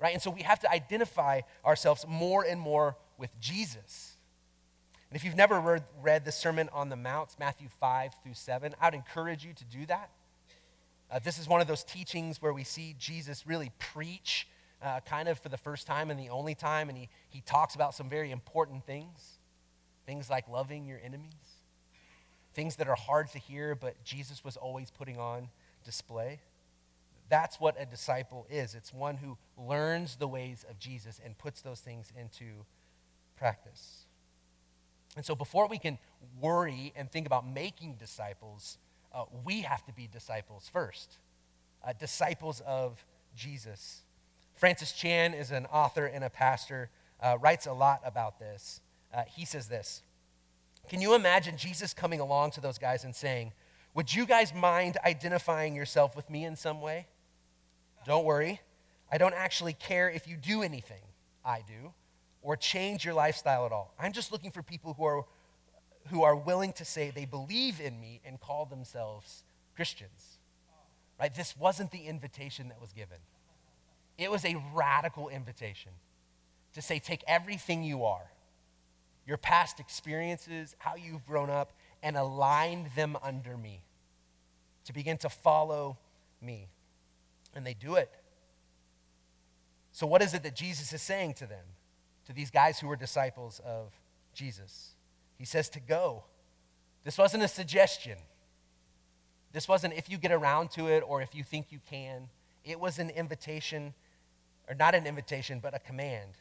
Right? 0.00 0.12
And 0.12 0.20
so 0.22 0.30
we 0.30 0.42
have 0.42 0.60
to 0.60 0.70
identify 0.70 1.42
ourselves 1.64 2.04
more 2.08 2.44
and 2.44 2.60
more 2.60 2.96
with 3.18 3.30
Jesus. 3.40 4.16
And 5.10 5.16
if 5.16 5.24
you've 5.24 5.36
never 5.36 5.60
read, 5.60 5.84
read 6.02 6.24
the 6.24 6.32
Sermon 6.32 6.68
on 6.72 6.88
the 6.88 6.96
Mount, 6.96 7.36
Matthew 7.38 7.68
5 7.80 8.16
through 8.22 8.34
7, 8.34 8.74
I 8.80 8.86
would 8.86 8.94
encourage 8.94 9.44
you 9.44 9.52
to 9.54 9.64
do 9.64 9.86
that. 9.86 10.10
Uh, 11.08 11.20
this 11.20 11.38
is 11.38 11.46
one 11.46 11.60
of 11.60 11.68
those 11.68 11.84
teachings 11.84 12.42
where 12.42 12.52
we 12.52 12.64
see 12.64 12.96
Jesus 12.98 13.46
really 13.46 13.70
preach 13.78 14.48
uh, 14.82 15.00
kind 15.00 15.28
of 15.28 15.38
for 15.38 15.48
the 15.48 15.56
first 15.56 15.86
time 15.86 16.10
and 16.10 16.18
the 16.18 16.28
only 16.28 16.54
time, 16.54 16.88
and 16.88 16.98
he, 16.98 17.08
he 17.28 17.40
talks 17.40 17.74
about 17.74 17.94
some 17.94 18.08
very 18.08 18.30
important 18.30 18.84
things. 18.84 19.38
Things 20.06 20.30
like 20.30 20.48
loving 20.48 20.86
your 20.86 21.00
enemies, 21.02 21.32
things 22.54 22.76
that 22.76 22.86
are 22.86 22.94
hard 22.94 23.28
to 23.32 23.38
hear, 23.38 23.74
but 23.74 24.02
Jesus 24.04 24.44
was 24.44 24.56
always 24.56 24.90
putting 24.90 25.18
on 25.18 25.48
display. 25.84 26.40
That's 27.28 27.58
what 27.58 27.74
a 27.80 27.84
disciple 27.84 28.46
is 28.48 28.74
it's 28.74 28.94
one 28.94 29.16
who 29.16 29.36
learns 29.56 30.16
the 30.16 30.28
ways 30.28 30.64
of 30.70 30.78
Jesus 30.78 31.20
and 31.24 31.36
puts 31.36 31.60
those 31.60 31.80
things 31.80 32.12
into 32.16 32.64
practice. 33.36 34.06
And 35.16 35.24
so, 35.24 35.34
before 35.34 35.66
we 35.66 35.78
can 35.78 35.98
worry 36.40 36.92
and 36.94 37.10
think 37.10 37.26
about 37.26 37.48
making 37.48 37.94
disciples, 37.94 38.78
uh, 39.12 39.24
we 39.44 39.62
have 39.62 39.84
to 39.86 39.92
be 39.92 40.06
disciples 40.06 40.70
first. 40.72 41.18
Uh, 41.84 41.92
disciples 41.98 42.62
of 42.66 43.04
Jesus. 43.34 44.02
Francis 44.56 44.92
Chan 44.92 45.34
is 45.34 45.50
an 45.50 45.66
author 45.66 46.06
and 46.06 46.24
a 46.24 46.30
pastor, 46.30 46.88
uh, 47.20 47.36
writes 47.40 47.66
a 47.66 47.72
lot 47.72 48.00
about 48.04 48.38
this. 48.38 48.80
Uh, 49.14 49.22
he 49.34 49.44
says 49.44 49.68
this 49.68 50.02
Can 50.88 51.00
you 51.00 51.14
imagine 51.14 51.56
Jesus 51.56 51.94
coming 51.94 52.20
along 52.20 52.52
to 52.52 52.60
those 52.60 52.78
guys 52.78 53.04
and 53.04 53.14
saying, 53.14 53.52
Would 53.94 54.14
you 54.14 54.26
guys 54.26 54.54
mind 54.54 54.96
identifying 55.04 55.74
yourself 55.74 56.16
with 56.16 56.28
me 56.30 56.44
in 56.44 56.56
some 56.56 56.80
way? 56.80 57.06
Don't 58.06 58.24
worry. 58.24 58.60
I 59.12 59.18
don't 59.18 59.34
actually 59.34 59.74
care 59.74 60.10
if 60.10 60.26
you 60.26 60.36
do 60.36 60.62
anything. 60.62 61.02
I 61.44 61.62
do. 61.66 61.92
Or 62.42 62.56
change 62.56 63.04
your 63.04 63.14
lifestyle 63.14 63.66
at 63.66 63.72
all. 63.72 63.94
I'm 63.98 64.12
just 64.12 64.32
looking 64.32 64.50
for 64.50 64.62
people 64.62 64.94
who 64.94 65.04
are, 65.04 65.24
who 66.08 66.22
are 66.22 66.34
willing 66.34 66.72
to 66.74 66.84
say 66.84 67.10
they 67.10 67.24
believe 67.24 67.80
in 67.80 68.00
me 68.00 68.20
and 68.24 68.40
call 68.40 68.64
themselves 68.64 69.42
Christians. 69.74 70.38
right? 71.20 71.34
This 71.34 71.56
wasn't 71.56 71.90
the 71.90 72.06
invitation 72.06 72.68
that 72.68 72.80
was 72.80 72.92
given. 72.92 73.18
It 74.18 74.30
was 74.30 74.44
a 74.44 74.56
radical 74.74 75.28
invitation 75.28 75.92
to 76.74 76.82
say, 76.82 76.98
take 76.98 77.22
everything 77.26 77.82
you 77.82 78.04
are, 78.04 78.30
your 79.26 79.36
past 79.36 79.80
experiences, 79.80 80.76
how 80.78 80.94
you've 80.96 81.26
grown 81.26 81.50
up, 81.50 81.72
and 82.02 82.16
align 82.16 82.90
them 82.94 83.16
under 83.22 83.56
me, 83.56 83.82
to 84.84 84.92
begin 84.92 85.16
to 85.18 85.28
follow 85.28 85.98
me. 86.40 86.68
And 87.54 87.66
they 87.66 87.74
do 87.74 87.94
it. 87.94 88.10
So, 89.92 90.06
what 90.06 90.20
is 90.20 90.34
it 90.34 90.42
that 90.42 90.54
Jesus 90.54 90.92
is 90.92 91.00
saying 91.00 91.34
to 91.34 91.46
them, 91.46 91.64
to 92.26 92.32
these 92.34 92.50
guys 92.50 92.78
who 92.78 92.86
were 92.86 92.96
disciples 92.96 93.60
of 93.64 93.92
Jesus? 94.34 94.90
He 95.38 95.46
says 95.46 95.68
to 95.70 95.80
go. 95.80 96.24
This 97.04 97.16
wasn't 97.16 97.44
a 97.44 97.48
suggestion. 97.48 98.18
This 99.52 99.68
wasn't 99.68 99.94
if 99.94 100.10
you 100.10 100.18
get 100.18 100.32
around 100.32 100.70
to 100.72 100.88
it 100.88 101.02
or 101.06 101.22
if 101.22 101.34
you 101.34 101.42
think 101.42 101.66
you 101.70 101.78
can. 101.88 102.28
It 102.64 102.78
was 102.78 102.98
an 102.98 103.10
invitation, 103.10 103.94
or 104.68 104.74
not 104.74 104.94
an 104.94 105.06
invitation, 105.06 105.60
but 105.60 105.74
a 105.74 105.78
command. 105.78 106.38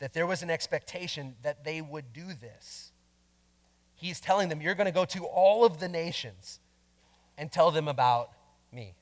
That 0.00 0.12
there 0.12 0.26
was 0.26 0.42
an 0.42 0.50
expectation 0.50 1.36
that 1.42 1.64
they 1.64 1.80
would 1.80 2.12
do 2.12 2.26
this. 2.34 2.92
He's 3.94 4.20
telling 4.20 4.48
them, 4.48 4.60
You're 4.60 4.74
going 4.74 4.86
to 4.86 4.92
go 4.92 5.04
to 5.06 5.24
all 5.24 5.64
of 5.64 5.80
the 5.80 5.88
nations 5.88 6.58
and 7.38 7.50
tell 7.50 7.70
them 7.70 7.88
about 7.88 8.30
me. 8.72 8.94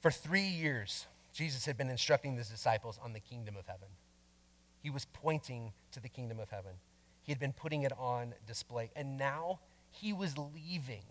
For 0.00 0.10
three 0.10 0.42
years, 0.42 1.06
Jesus 1.32 1.66
had 1.66 1.76
been 1.76 1.88
instructing 1.88 2.36
his 2.36 2.48
disciples 2.48 2.98
on 3.02 3.12
the 3.12 3.20
kingdom 3.20 3.56
of 3.56 3.66
heaven. 3.66 3.88
He 4.82 4.90
was 4.90 5.06
pointing 5.12 5.72
to 5.92 6.00
the 6.00 6.08
kingdom 6.08 6.38
of 6.38 6.50
heaven. 6.50 6.72
He 7.22 7.32
had 7.32 7.38
been 7.38 7.54
putting 7.54 7.82
it 7.82 7.92
on 7.98 8.34
display. 8.46 8.90
And 8.94 9.16
now 9.16 9.60
he 9.90 10.12
was 10.12 10.36
leaving. 10.36 11.04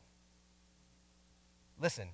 Listen, 1.82 2.10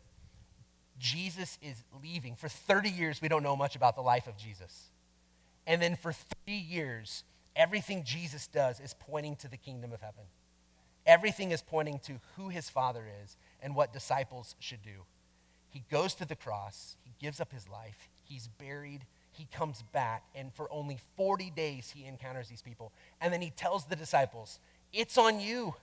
Jesus 1.00 1.58
is 1.62 1.84
leaving. 2.04 2.36
For 2.36 2.50
30 2.50 2.90
years, 2.90 3.22
we 3.22 3.28
don't 3.28 3.44
know 3.44 3.56
much 3.56 3.76
about 3.76 3.96
the 3.96 4.02
life 4.02 4.28
of 4.28 4.38
Jesus. 4.38 4.90
And 5.66 5.82
then 5.82 5.96
for 5.96 6.14
three 6.14 6.58
years, 6.58 7.24
everything 7.56 8.04
Jesus 8.04 8.48
does 8.48 8.80
is 8.80 8.96
pointing 9.00 9.36
to 9.38 9.48
the 9.48 9.58
kingdom 9.58 9.94
of 9.94 10.02
heaven. 10.02 10.24
Everything 11.06 11.52
is 11.52 11.62
pointing 11.62 12.00
to 12.00 12.20
who 12.36 12.50
his 12.50 12.70
Father 12.70 13.04
is 13.24 13.38
and 13.62 13.76
what 13.76 13.94
disciples 13.94 14.56
should 14.60 14.82
do. 14.84 15.06
He 15.70 15.84
goes 15.92 16.14
to 16.16 16.26
the 16.26 16.36
cross, 16.36 16.98
he 17.04 17.14
gives 17.20 17.40
up 17.40 17.52
his 17.52 17.68
life, 17.70 18.10
he's 18.24 18.48
buried, 18.48 19.06
he 19.32 19.48
comes 19.54 19.84
back, 19.94 20.24
and 20.36 20.54
for 20.54 20.72
only 20.72 20.98
40 21.16 21.52
days 21.52 21.94
he 21.96 22.06
encounters 22.06 22.50
these 22.50 22.62
people. 22.62 22.92
And 23.22 23.32
then 23.32 23.42
he 23.42 23.52
tells 23.52 23.86
the 23.86 23.96
disciples, 23.96 24.60
It's 24.92 25.18
on 25.18 25.40
you. 25.40 25.76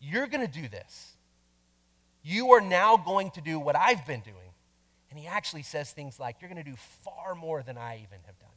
You're 0.00 0.26
going 0.26 0.46
to 0.46 0.52
do 0.52 0.68
this. 0.68 1.15
You 2.28 2.54
are 2.54 2.60
now 2.60 2.96
going 2.96 3.30
to 3.32 3.40
do 3.40 3.60
what 3.60 3.76
I've 3.76 4.04
been 4.04 4.20
doing. 4.20 4.50
And 5.10 5.18
he 5.18 5.28
actually 5.28 5.62
says 5.62 5.92
things 5.92 6.18
like, 6.18 6.38
You're 6.40 6.50
going 6.50 6.62
to 6.62 6.68
do 6.68 6.76
far 7.04 7.36
more 7.36 7.62
than 7.62 7.78
I 7.78 7.98
even 7.98 8.18
have 8.26 8.36
done. 8.40 8.48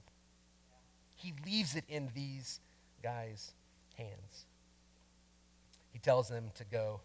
He 1.14 1.36
leaves 1.46 1.76
it 1.76 1.84
in 1.88 2.10
these 2.16 2.60
guys' 3.04 3.54
hands. 3.96 4.48
He 5.92 6.00
tells 6.00 6.30
them 6.30 6.50
to 6.56 6.66
go 6.66 7.02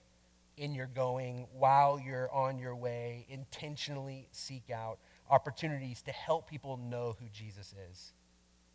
in 0.56 0.74
your 0.74 0.86
going, 0.86 1.48
while 1.52 2.00
you're 2.00 2.32
on 2.32 2.58
your 2.58 2.74
way, 2.74 3.26
intentionally 3.28 4.28
seek 4.30 4.70
out 4.70 4.98
opportunities 5.28 6.00
to 6.02 6.12
help 6.12 6.48
people 6.48 6.78
know 6.78 7.14
who 7.20 7.26
Jesus 7.30 7.74
is 7.90 8.14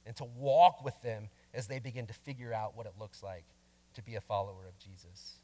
and 0.05 0.15
to 0.17 0.25
walk 0.25 0.85
with 0.85 1.01
them 1.01 1.29
as 1.55 1.65
they 1.65 1.79
begin 1.79 2.05
to 2.05 2.13
figure 2.13 2.53
out 2.53 2.77
what 2.77 2.85
it 2.85 2.93
looks 2.99 3.23
like 3.23 3.45
to 3.95 4.03
be 4.03 4.13
a 4.13 4.21
follower 4.21 4.67
of 4.67 4.77
Jesus. 4.77 5.39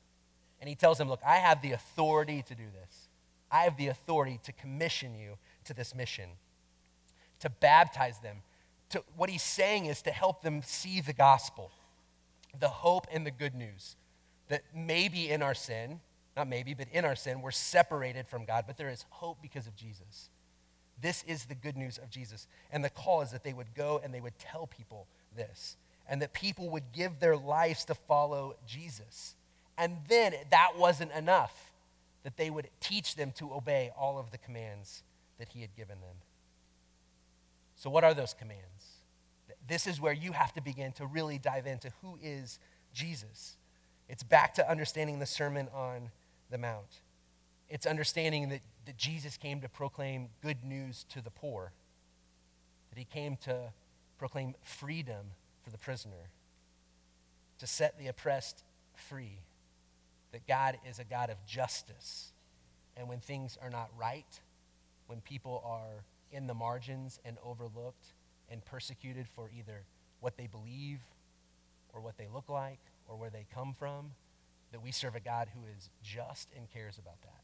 And 0.59 0.69
he 0.69 0.75
tells 0.75 0.97
them, 0.97 1.09
Look, 1.09 1.21
I 1.25 1.37
have 1.37 1.61
the 1.61 1.73
authority 1.73 2.43
to 2.47 2.55
do 2.55 2.63
this. 2.63 3.07
I 3.51 3.63
have 3.63 3.77
the 3.77 3.87
authority 3.87 4.39
to 4.43 4.51
commission 4.51 5.15
you 5.15 5.37
to 5.65 5.73
this 5.73 5.95
mission, 5.95 6.29
to 7.39 7.49
baptize 7.49 8.19
them. 8.19 8.37
To, 8.89 9.03
what 9.15 9.29
he's 9.29 9.43
saying 9.43 9.85
is 9.85 10.01
to 10.03 10.11
help 10.11 10.41
them 10.41 10.61
see 10.63 11.01
the 11.01 11.13
gospel, 11.13 11.71
the 12.59 12.69
hope 12.69 13.07
and 13.11 13.25
the 13.25 13.31
good 13.31 13.55
news 13.55 13.95
that 14.49 14.63
maybe 14.73 15.29
in 15.29 15.41
our 15.41 15.53
sin, 15.53 15.99
not 16.35 16.47
maybe, 16.47 16.73
but 16.73 16.87
in 16.91 17.05
our 17.05 17.15
sin, 17.15 17.41
we're 17.41 17.51
separated 17.51 18.27
from 18.27 18.45
God, 18.45 18.65
but 18.67 18.77
there 18.77 18.89
is 18.89 19.05
hope 19.09 19.37
because 19.41 19.67
of 19.67 19.75
Jesus. 19.75 20.29
This 21.01 21.23
is 21.27 21.45
the 21.45 21.55
good 21.55 21.77
news 21.77 21.97
of 21.97 22.09
Jesus. 22.09 22.47
And 22.71 22.83
the 22.83 22.89
call 22.89 23.21
is 23.21 23.31
that 23.31 23.43
they 23.43 23.53
would 23.53 23.73
go 23.75 24.01
and 24.03 24.13
they 24.13 24.21
would 24.21 24.37
tell 24.37 24.67
people 24.67 25.07
this, 25.35 25.77
and 26.07 26.21
that 26.21 26.33
people 26.33 26.69
would 26.69 26.91
give 26.93 27.19
their 27.19 27.35
lives 27.35 27.85
to 27.85 27.95
follow 27.95 28.55
Jesus. 28.67 29.35
And 29.77 29.97
then 30.07 30.33
that 30.51 30.77
wasn't 30.77 31.11
enough, 31.11 31.71
that 32.23 32.37
they 32.37 32.49
would 32.49 32.69
teach 32.79 33.15
them 33.15 33.31
to 33.37 33.53
obey 33.53 33.91
all 33.97 34.17
of 34.17 34.31
the 34.31 34.37
commands 34.37 35.03
that 35.37 35.49
he 35.49 35.61
had 35.61 35.75
given 35.75 35.99
them. 35.99 36.15
So, 37.75 37.89
what 37.89 38.03
are 38.03 38.13
those 38.13 38.33
commands? 38.33 38.63
This 39.67 39.87
is 39.87 39.99
where 39.99 40.13
you 40.13 40.31
have 40.31 40.53
to 40.53 40.61
begin 40.61 40.91
to 40.93 41.05
really 41.05 41.37
dive 41.37 41.67
into 41.67 41.91
who 42.01 42.17
is 42.21 42.59
Jesus. 42.93 43.57
It's 44.07 44.23
back 44.23 44.53
to 44.55 44.69
understanding 44.69 45.19
the 45.19 45.25
Sermon 45.25 45.67
on 45.73 46.11
the 46.49 46.57
Mount. 46.57 47.01
It's 47.69 47.85
understanding 47.85 48.49
that, 48.49 48.61
that 48.85 48.97
Jesus 48.97 49.37
came 49.37 49.61
to 49.61 49.69
proclaim 49.69 50.29
good 50.41 50.63
news 50.63 51.05
to 51.09 51.21
the 51.21 51.31
poor, 51.31 51.71
that 52.91 52.99
he 52.99 53.05
came 53.05 53.37
to 53.37 53.73
proclaim 54.17 54.53
freedom 54.63 55.31
for 55.63 55.71
the 55.71 55.77
prisoner, 55.77 56.29
to 57.59 57.67
set 57.67 57.97
the 57.97 58.07
oppressed 58.07 58.63
free, 58.93 59.39
that 60.31 60.47
God 60.47 60.77
is 60.89 60.99
a 60.99 61.03
God 61.03 61.29
of 61.29 61.37
justice. 61.45 62.31
And 62.97 63.07
when 63.07 63.19
things 63.19 63.57
are 63.61 63.69
not 63.69 63.89
right, 63.97 64.39
when 65.07 65.21
people 65.21 65.61
are 65.65 66.03
in 66.31 66.47
the 66.47 66.53
margins 66.53 67.19
and 67.25 67.37
overlooked 67.43 68.07
and 68.49 68.63
persecuted 68.65 69.27
for 69.27 69.49
either 69.57 69.83
what 70.19 70.37
they 70.37 70.47
believe 70.47 70.99
or 71.93 72.01
what 72.01 72.17
they 72.17 72.27
look 72.33 72.49
like 72.49 72.79
or 73.07 73.15
where 73.15 73.29
they 73.29 73.45
come 73.53 73.73
from, 73.77 74.11
that 74.71 74.81
we 74.81 74.91
serve 74.91 75.15
a 75.15 75.19
God 75.19 75.47
who 75.53 75.61
is 75.77 75.89
just 76.03 76.49
and 76.55 76.69
cares 76.71 76.97
about 76.97 77.21
that. 77.21 77.43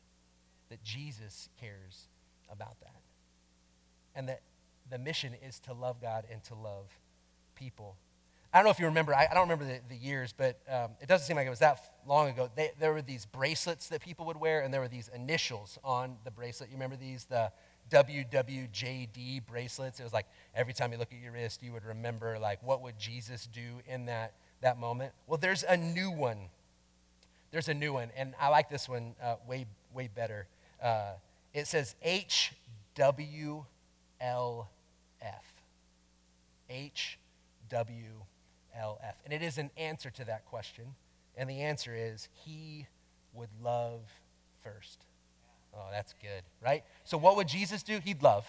That 0.70 0.84
Jesus 0.84 1.50
cares 1.60 2.08
about 2.52 2.80
that. 2.82 3.02
And 4.16 4.28
that 4.28 4.42
the 4.90 4.98
mission 4.98 5.34
is 5.48 5.60
to 5.62 5.74
love 5.74 6.02
God 6.02 6.26
and 6.32 6.44
to 6.46 6.56
love 6.56 6.88
people. 7.56 7.96
I 8.54 8.58
don't 8.58 8.66
know 8.66 8.72
if 8.72 8.80
you 8.80 8.86
remember, 8.86 9.14
I, 9.16 9.28
I 9.32 9.34
don't 9.34 9.44
remember 9.44 9.66
the, 9.66 9.80
the 9.88 9.96
years, 9.96 10.34
but 10.36 10.60
um, 10.70 10.92
it 11.00 11.08
doesn't 11.08 11.26
seem 11.26 11.38
like 11.38 11.48
it 11.48 11.52
was 11.52 11.60
that 11.60 11.80
long 12.06 12.30
ago. 12.30 12.50
They, 12.56 12.72
there 12.80 12.92
were 12.92 13.02
these 13.02 13.26
bracelets 13.26 13.88
that 13.90 14.02
people 14.02 14.26
would 14.26 14.38
wear, 14.38 14.62
and 14.62 14.74
there 14.74 14.82
were 14.82 14.90
these 14.90 15.10
initials 15.14 15.80
on 15.84 16.18
the 16.26 16.32
bracelet. 16.32 16.70
You 16.70 16.76
remember 16.76 16.98
these? 16.98 17.26
The 17.26 17.52
WWJD 17.90 19.46
bracelets. 19.46 20.00
It 20.00 20.04
was 20.04 20.14
like 20.14 20.28
every 20.54 20.74
time 20.74 20.92
you 20.92 20.98
look 20.98 21.14
at 21.14 21.20
your 21.22 21.32
wrist, 21.32 21.64
you 21.64 21.72
would 21.72 21.86
remember, 21.86 22.38
like, 22.40 22.62
what 22.62 22.82
would 22.82 22.98
Jesus 23.00 23.48
do 23.54 23.82
in 23.88 24.06
that, 24.06 24.34
that 24.62 24.78
moment? 24.78 25.14
Well, 25.28 25.38
there's 25.38 25.64
a 25.64 25.78
new 25.78 26.12
one 26.12 26.50
there's 27.52 27.68
a 27.68 27.74
new 27.74 27.94
one, 27.94 28.10
and 28.16 28.34
I 28.40 28.48
like 28.48 28.70
this 28.70 28.88
one 28.88 29.14
uh, 29.22 29.36
way, 29.46 29.66
way 29.94 30.10
better. 30.14 30.48
Uh, 30.82 31.14
it 31.54 31.68
says 31.68 31.96
HWLF. 32.06 33.66
HWLF. 36.70 37.18
And 38.76 39.34
it 39.34 39.42
is 39.42 39.58
an 39.58 39.72
answer 39.78 40.10
to 40.12 40.26
that 40.26 40.46
question. 40.46 40.86
And 41.38 41.50
the 41.50 41.62
answer 41.62 41.96
is 41.96 42.28
He 42.46 42.88
would 43.34 43.50
love 43.64 44.02
first. 44.64 45.06
Oh, 45.74 45.88
that's 45.92 46.14
good, 46.22 46.44
right? 46.62 46.84
So, 47.06 47.18
what 47.18 47.36
would 47.38 47.48
Jesus 47.48 47.84
do? 47.84 48.00
He'd 48.04 48.22
love. 48.22 48.46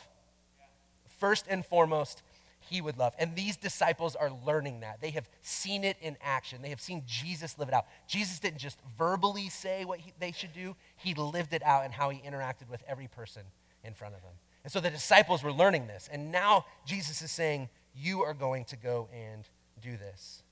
First 1.19 1.47
and 1.49 1.65
foremost, 1.65 2.23
he 2.69 2.81
would 2.81 2.99
love. 2.99 3.15
And 3.19 3.35
these 3.37 3.57
disciples 3.57 4.17
are 4.17 4.31
learning 4.45 4.81
that. 4.81 5.01
They 5.01 5.11
have 5.11 5.29
seen 5.43 5.85
it 5.85 5.97
in 6.01 6.17
action. 6.23 6.63
They 6.63 6.71
have 6.71 6.81
seen 6.81 7.03
Jesus 7.07 7.59
live 7.59 7.69
it 7.69 7.75
out. 7.75 7.87
Jesus 8.09 8.39
didn't 8.39 8.59
just 8.59 8.79
verbally 8.99 9.49
say 9.49 9.85
what 9.85 10.01
he, 10.01 10.13
they 10.19 10.33
should 10.33 10.53
do, 10.53 10.77
he 10.97 11.15
lived 11.15 11.55
it 11.55 11.63
out 11.63 11.85
in 11.85 11.93
how 11.93 12.11
he 12.11 12.21
interacted 12.21 12.69
with 12.71 12.83
every 12.89 13.09
person 13.09 13.43
in 13.85 13.95
front 13.95 14.15
of 14.15 14.23
him. 14.23 14.33
And 14.65 14.73
so 14.73 14.81
the 14.81 14.91
disciples 14.91 15.43
were 15.43 15.53
learning 15.53 15.87
this. 15.87 16.09
And 16.13 16.31
now 16.31 16.67
Jesus 16.87 17.21
is 17.21 17.31
saying, 17.31 17.69
You 17.95 18.23
are 18.23 18.35
going 18.35 18.65
to 18.67 18.77
go 18.77 19.09
and 19.13 19.49
do 19.83 19.97
this. 19.97 20.42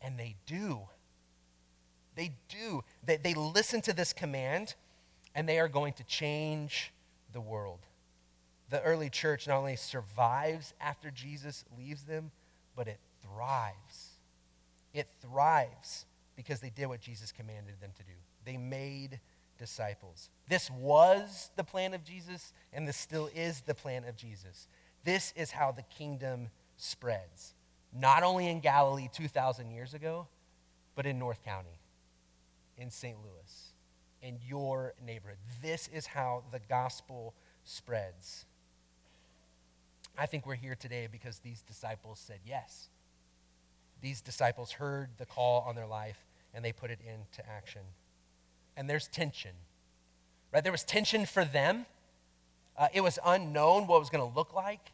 And 0.00 0.18
they 0.18 0.36
do. 0.46 0.80
They 2.14 2.32
do. 2.48 2.82
They, 3.04 3.16
they 3.16 3.34
listen 3.34 3.80
to 3.82 3.92
this 3.92 4.12
command, 4.12 4.74
and 5.34 5.48
they 5.48 5.58
are 5.58 5.68
going 5.68 5.92
to 5.94 6.04
change 6.04 6.92
the 7.32 7.40
world 7.40 7.80
the 8.72 8.82
early 8.82 9.10
church 9.10 9.46
not 9.46 9.58
only 9.58 9.76
survives 9.76 10.72
after 10.80 11.10
Jesus 11.10 11.66
leaves 11.76 12.04
them, 12.04 12.30
but 12.74 12.88
it 12.88 12.98
thrives. 13.22 14.12
It 14.94 15.08
thrives 15.20 16.06
because 16.36 16.60
they 16.60 16.70
did 16.70 16.86
what 16.86 17.02
Jesus 17.02 17.32
commanded 17.32 17.74
them 17.82 17.90
to 17.98 18.02
do. 18.02 18.14
They 18.46 18.56
made 18.56 19.20
disciples. 19.58 20.30
This 20.48 20.70
was 20.70 21.50
the 21.54 21.64
plan 21.64 21.92
of 21.92 22.02
Jesus, 22.02 22.54
and 22.72 22.88
this 22.88 22.96
still 22.96 23.28
is 23.34 23.60
the 23.60 23.74
plan 23.74 24.04
of 24.04 24.16
Jesus. 24.16 24.66
This 25.04 25.34
is 25.36 25.50
how 25.50 25.72
the 25.72 25.82
kingdom 25.82 26.48
spreads, 26.78 27.52
not 27.92 28.22
only 28.22 28.48
in 28.48 28.60
Galilee 28.60 29.08
2,000 29.12 29.70
years 29.70 29.94
ago, 29.94 30.26
but 30.94 31.06
in 31.06 31.18
North 31.18 31.42
County. 31.44 31.78
in 32.78 32.90
St. 32.90 33.16
Louis, 33.18 33.72
in 34.22 34.38
your 34.48 34.94
neighborhood. 35.04 35.36
This 35.60 35.88
is 35.92 36.06
how 36.06 36.42
the 36.50 36.58
gospel 36.58 37.34
spreads. 37.64 38.46
I 40.18 40.26
think 40.26 40.46
we're 40.46 40.54
here 40.54 40.74
today 40.74 41.06
because 41.10 41.38
these 41.38 41.62
disciples 41.62 42.18
said 42.18 42.40
yes. 42.44 42.88
These 44.00 44.20
disciples 44.20 44.72
heard 44.72 45.10
the 45.18 45.26
call 45.26 45.64
on 45.68 45.76
their 45.76 45.86
life 45.86 46.24
and 46.54 46.64
they 46.64 46.72
put 46.72 46.90
it 46.90 46.98
into 47.06 47.48
action. 47.48 47.82
And 48.76 48.88
there's 48.88 49.06
tension, 49.08 49.52
right? 50.52 50.62
There 50.62 50.72
was 50.72 50.82
tension 50.82 51.24
for 51.26 51.44
them. 51.44 51.86
Uh, 52.76 52.88
it 52.92 53.02
was 53.02 53.18
unknown 53.24 53.86
what 53.86 54.00
was 54.00 54.10
going 54.10 54.26
to 54.28 54.36
look 54.36 54.54
like. 54.54 54.92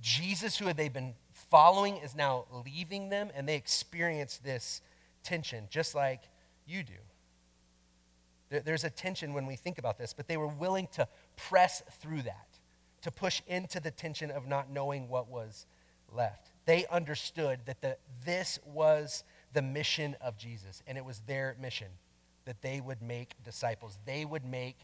Jesus, 0.00 0.58
who 0.58 0.66
had 0.66 0.76
they 0.76 0.88
been 0.88 1.14
following, 1.50 1.96
is 1.98 2.14
now 2.14 2.46
leaving 2.64 3.08
them, 3.08 3.30
and 3.34 3.48
they 3.48 3.56
experience 3.56 4.38
this 4.38 4.80
tension, 5.22 5.64
just 5.70 5.94
like 5.94 6.22
you 6.66 6.82
do. 6.82 6.92
There, 8.50 8.60
there's 8.60 8.84
a 8.84 8.90
tension 8.90 9.34
when 9.34 9.46
we 9.46 9.56
think 9.56 9.78
about 9.78 9.98
this, 9.98 10.12
but 10.12 10.28
they 10.28 10.36
were 10.36 10.48
willing 10.48 10.88
to 10.92 11.08
press 11.36 11.82
through 12.00 12.22
that, 12.22 12.48
to 13.02 13.10
push 13.10 13.42
into 13.46 13.80
the 13.80 13.90
tension 13.90 14.30
of 14.30 14.46
not 14.46 14.70
knowing 14.70 15.08
what 15.08 15.28
was 15.28 15.66
left. 16.12 16.50
They 16.66 16.86
understood 16.86 17.60
that 17.66 17.80
the, 17.80 17.96
this 18.24 18.58
was 18.64 19.24
the 19.52 19.62
mission 19.62 20.16
of 20.20 20.36
Jesus, 20.36 20.82
and 20.86 20.96
it 20.96 21.04
was 21.04 21.20
their 21.26 21.56
mission 21.60 21.88
that 22.44 22.62
they 22.62 22.80
would 22.80 23.02
make 23.02 23.34
disciples. 23.44 23.98
They 24.06 24.24
would 24.24 24.44
make 24.44 24.76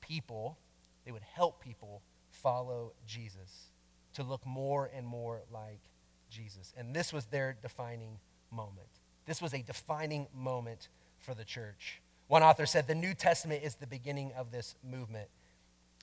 people, 0.00 0.58
they 1.04 1.12
would 1.12 1.22
help 1.22 1.62
people 1.62 2.02
follow 2.30 2.92
Jesus 3.06 3.70
to 4.14 4.22
look 4.22 4.44
more 4.46 4.90
and 4.94 5.06
more 5.06 5.42
like 5.52 5.80
Jesus. 6.28 6.72
And 6.76 6.94
this 6.94 7.12
was 7.12 7.26
their 7.26 7.56
defining 7.60 8.18
moment. 8.50 8.88
This 9.26 9.42
was 9.42 9.54
a 9.54 9.62
defining 9.62 10.26
moment 10.34 10.88
for 11.18 11.34
the 11.34 11.44
church. 11.44 12.00
One 12.28 12.42
author 12.42 12.66
said 12.66 12.86
the 12.86 12.94
New 12.94 13.14
Testament 13.14 13.62
is 13.64 13.74
the 13.74 13.86
beginning 13.86 14.32
of 14.36 14.50
this 14.50 14.74
movement. 14.82 15.28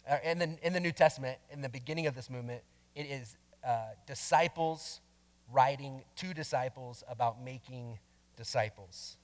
Uh, 0.10 0.18
in, 0.24 0.40
the, 0.40 0.58
in 0.62 0.74
the 0.74 0.80
New 0.80 0.92
Testament, 0.92 1.38
in 1.52 1.62
the 1.62 1.70
beginning 1.70 2.08
of 2.08 2.16
this 2.16 2.30
movement, 2.30 2.62
it 2.96 3.06
is 3.08 3.38
uh, 3.66 3.90
disciples 4.06 5.02
writing 5.52 6.04
to 6.18 6.34
disciples 6.34 7.04
about 7.10 7.44
making 7.44 8.00
disciples. 8.36 9.18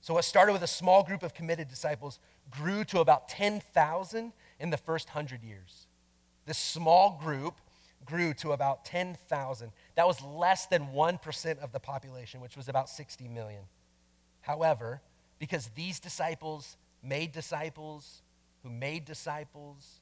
So, 0.00 0.14
what 0.14 0.24
started 0.24 0.52
with 0.52 0.62
a 0.62 0.68
small 0.68 1.02
group 1.02 1.22
of 1.22 1.34
committed 1.34 1.68
disciples 1.68 2.18
grew 2.50 2.84
to 2.84 3.00
about 3.00 3.28
10,000 3.28 4.32
in 4.58 4.70
the 4.70 4.76
first 4.76 5.10
hundred 5.10 5.42
years. 5.42 5.86
This 6.44 6.58
small 6.58 7.20
group 7.22 7.54
grew 8.04 8.34
to 8.34 8.52
about 8.52 8.84
10,000. 8.84 9.72
That 9.94 10.06
was 10.06 10.22
less 10.22 10.66
than 10.66 10.88
1% 10.88 11.58
of 11.58 11.72
the 11.72 11.80
population, 11.80 12.40
which 12.40 12.56
was 12.56 12.68
about 12.68 12.88
60 12.88 13.28
million. 13.28 13.62
However, 14.40 15.00
because 15.38 15.70
these 15.74 16.00
disciples 16.00 16.76
made 17.02 17.32
disciples 17.32 18.22
who 18.62 18.70
made 18.70 19.04
disciples 19.04 20.00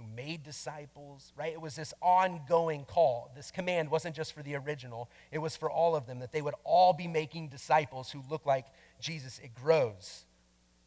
who 0.00 0.06
made 0.16 0.42
disciples, 0.42 1.32
right? 1.36 1.52
It 1.52 1.60
was 1.60 1.76
this 1.76 1.92
ongoing 2.00 2.84
call. 2.84 3.30
This 3.36 3.50
command 3.50 3.90
wasn't 3.90 4.16
just 4.16 4.32
for 4.32 4.42
the 4.42 4.56
original, 4.56 5.10
it 5.30 5.38
was 5.38 5.56
for 5.56 5.70
all 5.70 5.94
of 5.94 6.06
them 6.06 6.20
that 6.20 6.32
they 6.32 6.42
would 6.42 6.54
all 6.64 6.92
be 6.92 7.06
making 7.06 7.48
disciples 7.48 8.10
who 8.10 8.22
look 8.30 8.46
like 8.46 8.66
Jesus. 9.00 9.38
It 9.42 9.54
grows. 9.54 10.24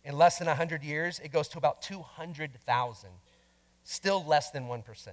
In 0.04 0.18
less 0.18 0.38
than 0.38 0.48
100 0.48 0.84
years, 0.84 1.20
it 1.24 1.32
goes 1.32 1.48
to 1.50 1.58
about 1.58 1.82
200,000, 1.82 3.10
still 3.84 4.26
less 4.26 4.52
than 4.52 4.66
1%. 4.66 5.08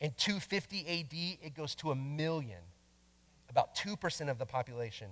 In 0.00 0.12
250 0.16 0.80
AD, 0.80 1.46
it 1.46 1.54
goes 1.54 1.74
to 1.76 1.90
a 1.90 1.94
million, 1.94 2.60
about 3.48 3.74
2% 3.74 4.30
of 4.30 4.38
the 4.38 4.46
population. 4.46 5.08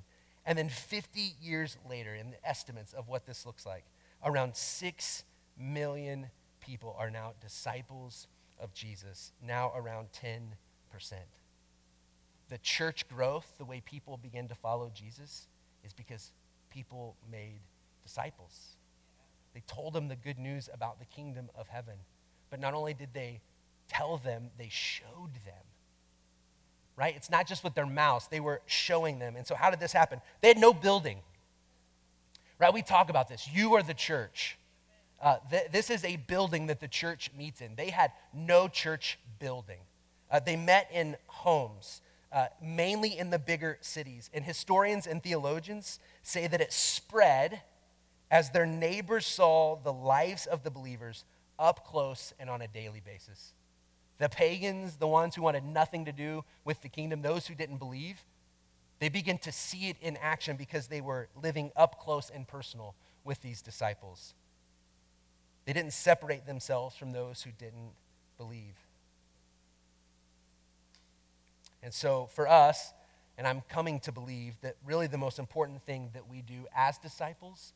And 0.46 0.58
then 0.58 0.68
50 0.68 1.36
years 1.40 1.78
later, 1.88 2.14
in 2.14 2.30
the 2.30 2.48
estimates 2.48 2.92
of 2.92 3.08
what 3.08 3.26
this 3.26 3.46
looks 3.46 3.64
like, 3.64 3.84
around 4.22 4.54
6 4.54 5.24
million 5.58 6.26
people 6.60 6.94
are 6.98 7.10
now 7.10 7.32
disciples 7.40 8.26
of 8.60 8.74
Jesus, 8.74 9.32
now 9.42 9.72
around 9.74 10.08
10%. 10.12 10.42
The 12.50 12.58
church 12.58 13.08
growth, 13.08 13.54
the 13.58 13.64
way 13.64 13.82
people 13.84 14.18
begin 14.18 14.48
to 14.48 14.54
follow 14.54 14.90
Jesus, 14.94 15.48
is 15.82 15.94
because 15.94 16.30
people 16.70 17.16
made 17.30 17.60
disciples. 18.02 18.76
They 19.54 19.62
told 19.66 19.94
them 19.94 20.08
the 20.08 20.16
good 20.16 20.38
news 20.38 20.68
about 20.72 20.98
the 20.98 21.06
kingdom 21.06 21.48
of 21.54 21.68
heaven. 21.68 21.94
But 22.50 22.60
not 22.60 22.74
only 22.74 22.92
did 22.92 23.14
they 23.14 23.40
tell 23.94 24.18
them, 24.18 24.50
they 24.58 24.68
showed 24.70 25.34
them. 25.44 25.54
Right? 26.96 27.14
It's 27.16 27.30
not 27.30 27.46
just 27.46 27.64
with 27.64 27.74
their 27.74 27.86
mouths, 27.86 28.28
they 28.28 28.40
were 28.40 28.60
showing 28.66 29.18
them. 29.18 29.36
And 29.36 29.46
so, 29.46 29.54
how 29.54 29.70
did 29.70 29.80
this 29.80 29.92
happen? 29.92 30.20
They 30.40 30.48
had 30.48 30.58
no 30.58 30.72
building. 30.72 31.18
Right? 32.58 32.72
We 32.72 32.82
talk 32.82 33.10
about 33.10 33.28
this. 33.28 33.48
You 33.52 33.74
are 33.74 33.82
the 33.82 33.94
church. 33.94 34.58
Uh, 35.20 35.38
th- 35.50 35.70
this 35.72 35.90
is 35.90 36.04
a 36.04 36.16
building 36.16 36.66
that 36.66 36.80
the 36.80 36.88
church 36.88 37.30
meets 37.36 37.60
in. 37.60 37.74
They 37.74 37.90
had 37.90 38.12
no 38.32 38.68
church 38.68 39.18
building. 39.38 39.80
Uh, 40.30 40.40
they 40.40 40.56
met 40.56 40.88
in 40.92 41.16
homes, 41.26 42.00
uh, 42.32 42.46
mainly 42.62 43.18
in 43.18 43.30
the 43.30 43.38
bigger 43.38 43.78
cities. 43.80 44.30
And 44.32 44.44
historians 44.44 45.06
and 45.06 45.22
theologians 45.22 45.98
say 46.22 46.46
that 46.46 46.60
it 46.60 46.72
spread 46.72 47.62
as 48.30 48.50
their 48.50 48.66
neighbors 48.66 49.26
saw 49.26 49.76
the 49.76 49.92
lives 49.92 50.46
of 50.46 50.62
the 50.62 50.70
believers 50.70 51.24
up 51.58 51.86
close 51.86 52.32
and 52.38 52.50
on 52.50 52.62
a 52.62 52.68
daily 52.68 53.00
basis. 53.04 53.52
The 54.18 54.28
pagans, 54.28 54.96
the 54.96 55.08
ones 55.08 55.34
who 55.34 55.42
wanted 55.42 55.64
nothing 55.64 56.04
to 56.04 56.12
do 56.12 56.44
with 56.64 56.82
the 56.82 56.88
kingdom, 56.88 57.22
those 57.22 57.46
who 57.46 57.54
didn't 57.54 57.78
believe, 57.78 58.22
they 59.00 59.08
begin 59.08 59.38
to 59.38 59.52
see 59.52 59.88
it 59.88 59.96
in 60.00 60.16
action 60.18 60.56
because 60.56 60.86
they 60.86 61.00
were 61.00 61.28
living 61.42 61.72
up 61.76 61.98
close 61.98 62.30
and 62.30 62.46
personal 62.46 62.94
with 63.24 63.42
these 63.42 63.60
disciples. 63.60 64.34
They 65.64 65.72
didn't 65.72 65.92
separate 65.92 66.46
themselves 66.46 66.94
from 66.96 67.12
those 67.12 67.42
who 67.42 67.50
didn't 67.58 67.92
believe. 68.38 68.76
And 71.82 71.92
so 71.92 72.28
for 72.34 72.48
us, 72.48 72.92
and 73.36 73.46
I'm 73.46 73.62
coming 73.68 74.00
to 74.00 74.12
believe 74.12 74.54
that 74.62 74.76
really 74.86 75.06
the 75.06 75.18
most 75.18 75.38
important 75.38 75.82
thing 75.82 76.10
that 76.14 76.28
we 76.28 76.40
do 76.40 76.66
as 76.74 76.98
disciples 76.98 77.72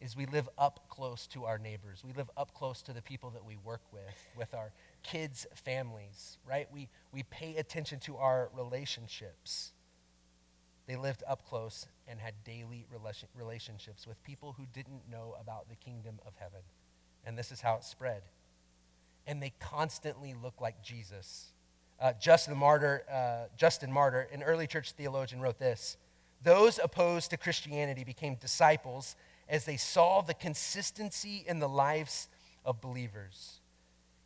is 0.00 0.16
we 0.16 0.26
live 0.26 0.48
up 0.58 0.88
close 0.88 1.26
to 1.28 1.44
our 1.44 1.58
neighbors. 1.58 2.02
We 2.04 2.12
live 2.12 2.30
up 2.36 2.54
close 2.54 2.82
to 2.82 2.92
the 2.92 3.02
people 3.02 3.30
that 3.30 3.44
we 3.44 3.56
work 3.64 3.82
with, 3.92 4.28
with 4.36 4.52
our 4.54 4.72
kids' 5.04 5.46
families, 5.54 6.38
right? 6.44 6.66
We, 6.72 6.88
we 7.12 7.22
pay 7.22 7.56
attention 7.56 8.00
to 8.00 8.16
our 8.16 8.50
relationships. 8.56 9.72
They 10.86 10.96
lived 10.96 11.22
up 11.28 11.46
close 11.46 11.86
and 12.08 12.18
had 12.18 12.34
daily 12.44 12.86
relationships 13.36 14.06
with 14.06 14.22
people 14.24 14.54
who 14.58 14.66
didn't 14.72 15.08
know 15.08 15.36
about 15.40 15.68
the 15.68 15.76
kingdom 15.76 16.18
of 16.26 16.34
heaven 16.38 16.60
and 17.26 17.38
this 17.38 17.50
is 17.50 17.60
how 17.60 17.76
it 17.76 17.84
spread. 17.84 18.22
And 19.26 19.42
they 19.42 19.52
constantly 19.60 20.34
look 20.34 20.60
like 20.60 20.82
Jesus. 20.82 21.52
Uh, 22.00 22.12
Justin 22.20 22.56
Martyr, 22.56 23.04
uh, 23.10 23.48
Justin 23.56 23.90
Martyr, 23.90 24.28
an 24.32 24.42
early 24.42 24.66
church 24.66 24.92
theologian, 24.92 25.40
wrote 25.40 25.58
this: 25.58 25.96
"Those 26.42 26.78
opposed 26.78 27.30
to 27.30 27.36
Christianity 27.36 28.04
became 28.04 28.34
disciples 28.34 29.16
as 29.48 29.64
they 29.64 29.76
saw 29.76 30.20
the 30.20 30.34
consistency 30.34 31.44
in 31.46 31.60
the 31.60 31.68
lives 31.68 32.28
of 32.64 32.80
believers." 32.80 33.60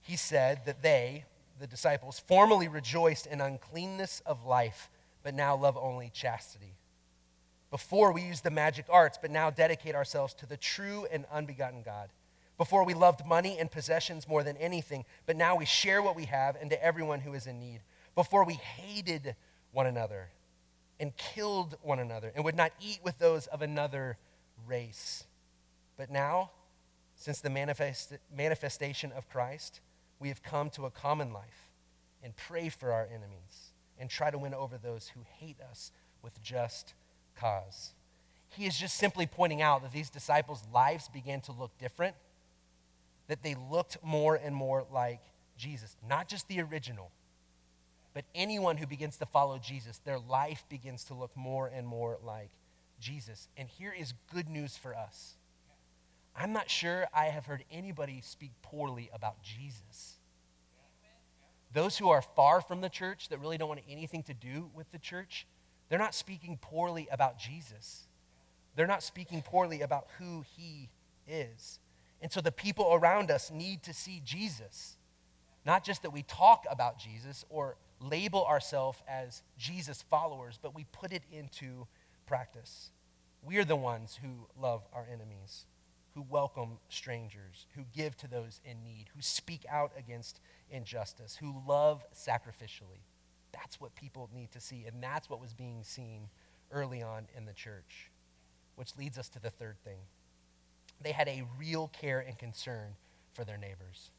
He 0.08 0.16
said 0.16 0.64
that 0.64 0.80
they, 0.80 1.26
the 1.60 1.66
disciples, 1.66 2.18
formerly 2.18 2.66
rejoiced 2.66 3.26
in 3.26 3.42
uncleanness 3.42 4.22
of 4.24 4.46
life, 4.46 4.88
but 5.22 5.34
now 5.34 5.54
love 5.54 5.76
only 5.76 6.10
chastity. 6.14 6.78
Before 7.70 8.10
we 8.10 8.22
used 8.22 8.42
the 8.42 8.50
magic 8.50 8.86
arts, 8.88 9.18
but 9.20 9.30
now 9.30 9.50
dedicate 9.50 9.94
ourselves 9.94 10.32
to 10.36 10.46
the 10.46 10.56
true 10.56 11.06
and 11.12 11.26
unbegotten 11.30 11.82
God. 11.82 12.08
Before 12.56 12.86
we 12.86 12.94
loved 12.94 13.26
money 13.26 13.58
and 13.58 13.70
possessions 13.70 14.26
more 14.26 14.42
than 14.42 14.56
anything, 14.56 15.04
but 15.26 15.36
now 15.36 15.56
we 15.56 15.66
share 15.66 16.00
what 16.00 16.16
we 16.16 16.24
have 16.24 16.56
and 16.58 16.70
to 16.70 16.82
everyone 16.82 17.20
who 17.20 17.34
is 17.34 17.46
in 17.46 17.60
need. 17.60 17.80
Before 18.14 18.46
we 18.46 18.54
hated 18.54 19.36
one 19.72 19.86
another 19.86 20.30
and 20.98 21.14
killed 21.18 21.76
one 21.82 21.98
another 21.98 22.32
and 22.34 22.46
would 22.46 22.56
not 22.56 22.72
eat 22.80 23.00
with 23.04 23.18
those 23.18 23.46
of 23.48 23.60
another 23.60 24.16
race. 24.66 25.24
But 25.98 26.10
now, 26.10 26.52
since 27.14 27.42
the 27.42 27.50
manifest, 27.50 28.14
manifestation 28.34 29.12
of 29.12 29.28
Christ, 29.28 29.82
we 30.18 30.28
have 30.28 30.42
come 30.42 30.70
to 30.70 30.86
a 30.86 30.90
common 30.90 31.32
life 31.32 31.70
and 32.22 32.34
pray 32.36 32.68
for 32.68 32.92
our 32.92 33.06
enemies 33.06 33.72
and 33.98 34.10
try 34.10 34.30
to 34.30 34.38
win 34.38 34.54
over 34.54 34.78
those 34.78 35.08
who 35.08 35.20
hate 35.38 35.60
us 35.60 35.92
with 36.22 36.40
just 36.42 36.94
cause. 37.36 37.92
He 38.50 38.66
is 38.66 38.78
just 38.78 38.96
simply 38.96 39.26
pointing 39.26 39.62
out 39.62 39.82
that 39.82 39.92
these 39.92 40.10
disciples' 40.10 40.62
lives 40.72 41.08
began 41.08 41.40
to 41.42 41.52
look 41.52 41.76
different 41.78 42.14
that 43.28 43.42
they 43.42 43.54
looked 43.70 43.98
more 44.02 44.34
and 44.34 44.54
more 44.54 44.84
like 44.92 45.20
Jesus. 45.56 45.96
Not 46.08 46.28
just 46.28 46.48
the 46.48 46.60
original, 46.60 47.10
but 48.14 48.24
anyone 48.34 48.78
who 48.78 48.86
begins 48.86 49.18
to 49.18 49.26
follow 49.26 49.58
Jesus, 49.58 49.98
their 49.98 50.18
life 50.18 50.64
begins 50.68 51.04
to 51.04 51.14
look 51.14 51.30
more 51.36 51.68
and 51.68 51.86
more 51.86 52.18
like 52.24 52.50
Jesus. 52.98 53.48
And 53.56 53.68
here 53.68 53.94
is 53.96 54.14
good 54.32 54.48
news 54.48 54.76
for 54.76 54.96
us. 54.96 55.34
I'm 56.36 56.52
not 56.52 56.70
sure 56.70 57.06
I 57.12 57.26
have 57.26 57.46
heard 57.46 57.64
anybody 57.70 58.20
speak 58.24 58.52
poorly 58.62 59.10
about 59.12 59.42
Jesus. 59.42 60.18
Those 61.72 61.98
who 61.98 62.08
are 62.10 62.22
far 62.22 62.60
from 62.60 62.80
the 62.80 62.88
church, 62.88 63.28
that 63.28 63.40
really 63.40 63.58
don't 63.58 63.68
want 63.68 63.80
anything 63.88 64.22
to 64.24 64.34
do 64.34 64.70
with 64.74 64.90
the 64.92 64.98
church, 64.98 65.46
they're 65.88 65.98
not 65.98 66.14
speaking 66.14 66.58
poorly 66.60 67.08
about 67.10 67.38
Jesus. 67.38 68.06
They're 68.76 68.86
not 68.86 69.02
speaking 69.02 69.42
poorly 69.42 69.82
about 69.82 70.06
who 70.18 70.44
he 70.56 70.88
is. 71.26 71.80
And 72.20 72.32
so 72.32 72.40
the 72.40 72.52
people 72.52 72.90
around 72.92 73.30
us 73.30 73.50
need 73.50 73.82
to 73.84 73.94
see 73.94 74.22
Jesus. 74.24 74.96
Not 75.64 75.84
just 75.84 76.02
that 76.02 76.10
we 76.10 76.22
talk 76.22 76.64
about 76.70 76.98
Jesus 76.98 77.44
or 77.48 77.76
label 78.00 78.44
ourselves 78.46 79.02
as 79.08 79.42
Jesus 79.58 80.02
followers, 80.02 80.58
but 80.60 80.74
we 80.74 80.84
put 80.92 81.12
it 81.12 81.22
into 81.32 81.86
practice. 82.26 82.90
We 83.42 83.58
are 83.58 83.64
the 83.64 83.76
ones 83.76 84.18
who 84.22 84.46
love 84.60 84.82
our 84.92 85.06
enemies, 85.12 85.66
who 86.18 86.24
welcome 86.28 86.78
strangers, 86.88 87.66
who 87.76 87.82
give 87.94 88.16
to 88.16 88.26
those 88.26 88.60
in 88.64 88.82
need, 88.82 89.06
who 89.14 89.22
speak 89.22 89.64
out 89.70 89.92
against 89.96 90.40
injustice, 90.68 91.36
who 91.36 91.54
love 91.64 92.02
sacrificially. 92.12 93.04
That's 93.52 93.80
what 93.80 93.94
people 93.94 94.28
need 94.34 94.50
to 94.50 94.60
see, 94.60 94.84
and 94.88 95.00
that's 95.00 95.30
what 95.30 95.40
was 95.40 95.54
being 95.54 95.84
seen 95.84 96.28
early 96.72 97.02
on 97.02 97.28
in 97.36 97.44
the 97.44 97.52
church. 97.52 98.10
Which 98.74 98.96
leads 98.98 99.16
us 99.16 99.28
to 99.28 99.38
the 99.40 99.50
third 99.50 99.76
thing. 99.84 99.98
They 101.00 101.12
had 101.12 101.28
a 101.28 101.44
real 101.56 101.86
care 101.88 102.18
and 102.18 102.36
concern 102.36 102.96
for 103.32 103.44
their 103.44 103.56
neighbors. 103.56 104.10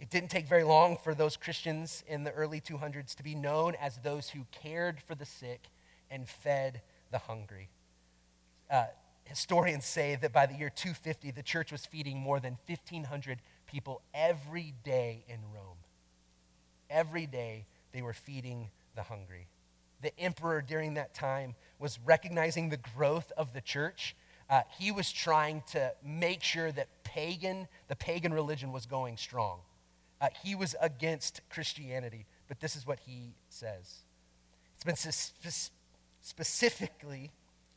It 0.00 0.08
didn't 0.08 0.30
take 0.30 0.48
very 0.48 0.64
long 0.64 0.96
for 0.96 1.14
those 1.14 1.36
Christians 1.36 2.04
in 2.08 2.24
the 2.24 2.32
early 2.32 2.62
200s 2.62 3.14
to 3.16 3.22
be 3.22 3.34
known 3.34 3.74
as 3.78 3.98
those 3.98 4.30
who 4.30 4.46
cared 4.50 4.98
for 5.06 5.14
the 5.14 5.26
sick 5.26 5.68
and 6.10 6.26
fed 6.26 6.80
the 7.10 7.18
hungry. 7.18 7.68
Uh, 8.70 8.86
historians 9.26 9.84
say 9.84 10.16
that 10.16 10.32
by 10.32 10.46
the 10.46 10.54
year 10.54 10.70
250, 10.70 11.30
the 11.32 11.42
church 11.42 11.72
was 11.72 11.84
feeding 11.84 12.18
more 12.18 12.40
than 12.40 12.58
1,500 12.66 13.38
people 13.66 14.02
every 14.14 14.74
day 14.84 15.24
in 15.28 15.38
Rome. 15.54 15.78
Every 16.88 17.26
day, 17.26 17.66
they 17.92 18.02
were 18.02 18.12
feeding 18.12 18.70
the 18.94 19.02
hungry. 19.02 19.48
The 20.02 20.18
emperor 20.18 20.62
during 20.62 20.94
that 20.94 21.14
time 21.14 21.54
was 21.78 21.98
recognizing 22.04 22.68
the 22.68 22.76
growth 22.76 23.32
of 23.36 23.52
the 23.52 23.60
church. 23.60 24.14
Uh, 24.48 24.62
he 24.78 24.92
was 24.92 25.10
trying 25.10 25.62
to 25.72 25.92
make 26.04 26.42
sure 26.42 26.70
that 26.72 26.88
pagan, 27.02 27.66
the 27.88 27.96
pagan 27.96 28.32
religion 28.32 28.72
was 28.72 28.86
going 28.86 29.16
strong. 29.16 29.60
Uh, 30.20 30.28
he 30.44 30.54
was 30.54 30.74
against 30.80 31.40
Christianity, 31.50 32.26
but 32.48 32.60
this 32.60 32.76
is 32.76 32.86
what 32.86 33.00
he 33.00 33.34
says. 33.48 34.02
It's 34.74 34.84
been 34.84 34.96
spe- 34.96 35.72
specifically 36.20 37.32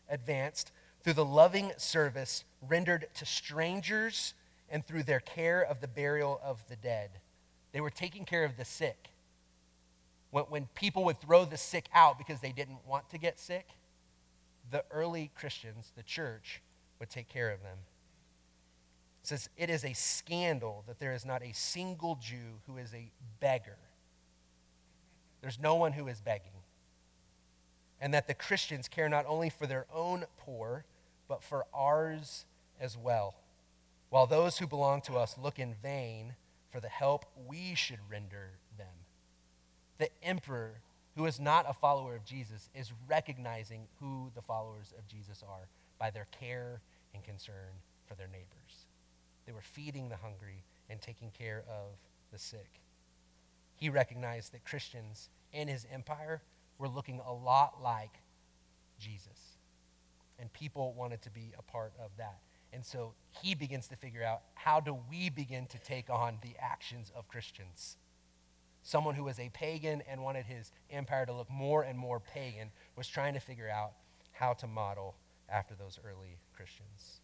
advanced 0.09 0.71
through 1.03 1.13
the 1.13 1.25
loving 1.25 1.71
service 1.77 2.43
rendered 2.67 3.07
to 3.15 3.25
strangers 3.25 4.33
and 4.69 4.85
through 4.85 5.03
their 5.03 5.19
care 5.19 5.61
of 5.61 5.81
the 5.81 5.87
burial 5.87 6.39
of 6.43 6.63
the 6.69 6.75
dead. 6.75 7.09
They 7.71 7.81
were 7.81 7.89
taking 7.89 8.25
care 8.25 8.43
of 8.43 8.57
the 8.57 8.65
sick. 8.65 9.09
When, 10.31 10.45
when 10.45 10.65
people 10.75 11.05
would 11.05 11.19
throw 11.21 11.45
the 11.45 11.57
sick 11.57 11.87
out 11.93 12.17
because 12.17 12.39
they 12.41 12.51
didn't 12.51 12.85
want 12.87 13.09
to 13.09 13.17
get 13.17 13.39
sick, 13.39 13.67
the 14.71 14.83
early 14.91 15.31
Christians, 15.35 15.91
the 15.95 16.03
church, 16.03 16.61
would 16.99 17.09
take 17.09 17.29
care 17.29 17.49
of 17.49 17.63
them. 17.63 17.77
It 19.23 19.27
says, 19.27 19.49
It 19.57 19.69
is 19.69 19.85
a 19.85 19.93
scandal 19.93 20.83
that 20.87 20.99
there 20.99 21.13
is 21.13 21.25
not 21.25 21.41
a 21.41 21.53
single 21.53 22.15
Jew 22.21 22.61
who 22.67 22.77
is 22.77 22.93
a 22.93 23.11
beggar. 23.39 23.77
There's 25.41 25.59
no 25.59 25.75
one 25.75 25.93
who 25.93 26.07
is 26.07 26.21
begging. 26.21 26.51
And 28.01 28.13
that 28.13 28.27
the 28.27 28.33
Christians 28.33 28.87
care 28.87 29.09
not 29.09 29.25
only 29.27 29.49
for 29.49 29.67
their 29.67 29.85
own 29.93 30.25
poor, 30.37 30.85
but 31.27 31.43
for 31.43 31.65
ours 31.73 32.45
as 32.79 32.97
well. 32.97 33.35
While 34.09 34.25
those 34.25 34.57
who 34.57 34.67
belong 34.67 35.01
to 35.01 35.17
us 35.17 35.37
look 35.37 35.59
in 35.59 35.75
vain 35.81 36.35
for 36.71 36.79
the 36.79 36.89
help 36.89 37.25
we 37.47 37.75
should 37.75 37.99
render 38.09 38.51
them. 38.77 38.87
The 39.97 40.09
emperor, 40.23 40.81
who 41.15 41.25
is 41.25 41.39
not 41.39 41.69
a 41.69 41.73
follower 41.73 42.15
of 42.15 42.25
Jesus, 42.25 42.69
is 42.73 42.91
recognizing 43.07 43.87
who 43.99 44.31
the 44.35 44.41
followers 44.41 44.93
of 44.97 45.07
Jesus 45.07 45.43
are 45.47 45.67
by 45.99 46.09
their 46.09 46.27
care 46.39 46.79
and 47.13 47.23
concern 47.23 47.81
for 48.07 48.15
their 48.15 48.27
neighbors. 48.27 48.85
They 49.45 49.51
were 49.51 49.61
feeding 49.61 50.09
the 50.09 50.15
hungry 50.15 50.63
and 50.89 51.01
taking 51.01 51.31
care 51.31 51.63
of 51.67 51.97
the 52.31 52.39
sick. 52.39 52.69
He 53.75 53.89
recognized 53.89 54.53
that 54.53 54.65
Christians 54.65 55.29
in 55.53 55.67
his 55.67 55.85
empire 55.91 56.41
were 56.79 56.89
looking 56.89 57.21
a 57.23 57.31
lot 57.31 57.83
like 57.83 58.21
Jesus. 58.97 59.57
And 60.39 60.51
people 60.53 60.93
wanted 60.93 61.21
to 61.23 61.29
be 61.29 61.53
a 61.59 61.61
part 61.61 61.93
of 62.03 62.09
that. 62.17 62.39
And 62.71 62.85
so 62.85 63.13
he 63.41 63.53
begins 63.53 63.87
to 63.89 63.95
figure 63.95 64.23
out 64.23 64.41
how 64.55 64.79
do 64.79 64.97
we 65.09 65.29
begin 65.29 65.65
to 65.67 65.77
take 65.79 66.09
on 66.09 66.37
the 66.41 66.53
actions 66.59 67.11
of 67.15 67.27
Christians? 67.27 67.97
Someone 68.83 69.15
who 69.15 69.25
was 69.25 69.39
a 69.39 69.49
pagan 69.49 70.01
and 70.09 70.23
wanted 70.23 70.45
his 70.45 70.71
empire 70.89 71.25
to 71.25 71.33
look 71.33 71.49
more 71.49 71.83
and 71.83 71.99
more 71.99 72.19
pagan 72.19 72.71
was 72.95 73.07
trying 73.07 73.33
to 73.33 73.39
figure 73.39 73.69
out 73.69 73.91
how 74.31 74.53
to 74.53 74.67
model 74.67 75.15
after 75.49 75.75
those 75.75 75.99
early 76.05 76.37
Christians. 76.55 77.19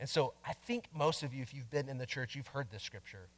And 0.00 0.08
so 0.08 0.34
I 0.44 0.52
think 0.52 0.88
most 0.94 1.22
of 1.22 1.32
you, 1.32 1.42
if 1.42 1.54
you've 1.54 1.70
been 1.70 1.88
in 1.88 1.98
the 1.98 2.06
church, 2.06 2.34
you've 2.34 2.48
heard 2.48 2.70
this 2.70 2.82
scripture, 2.82 3.28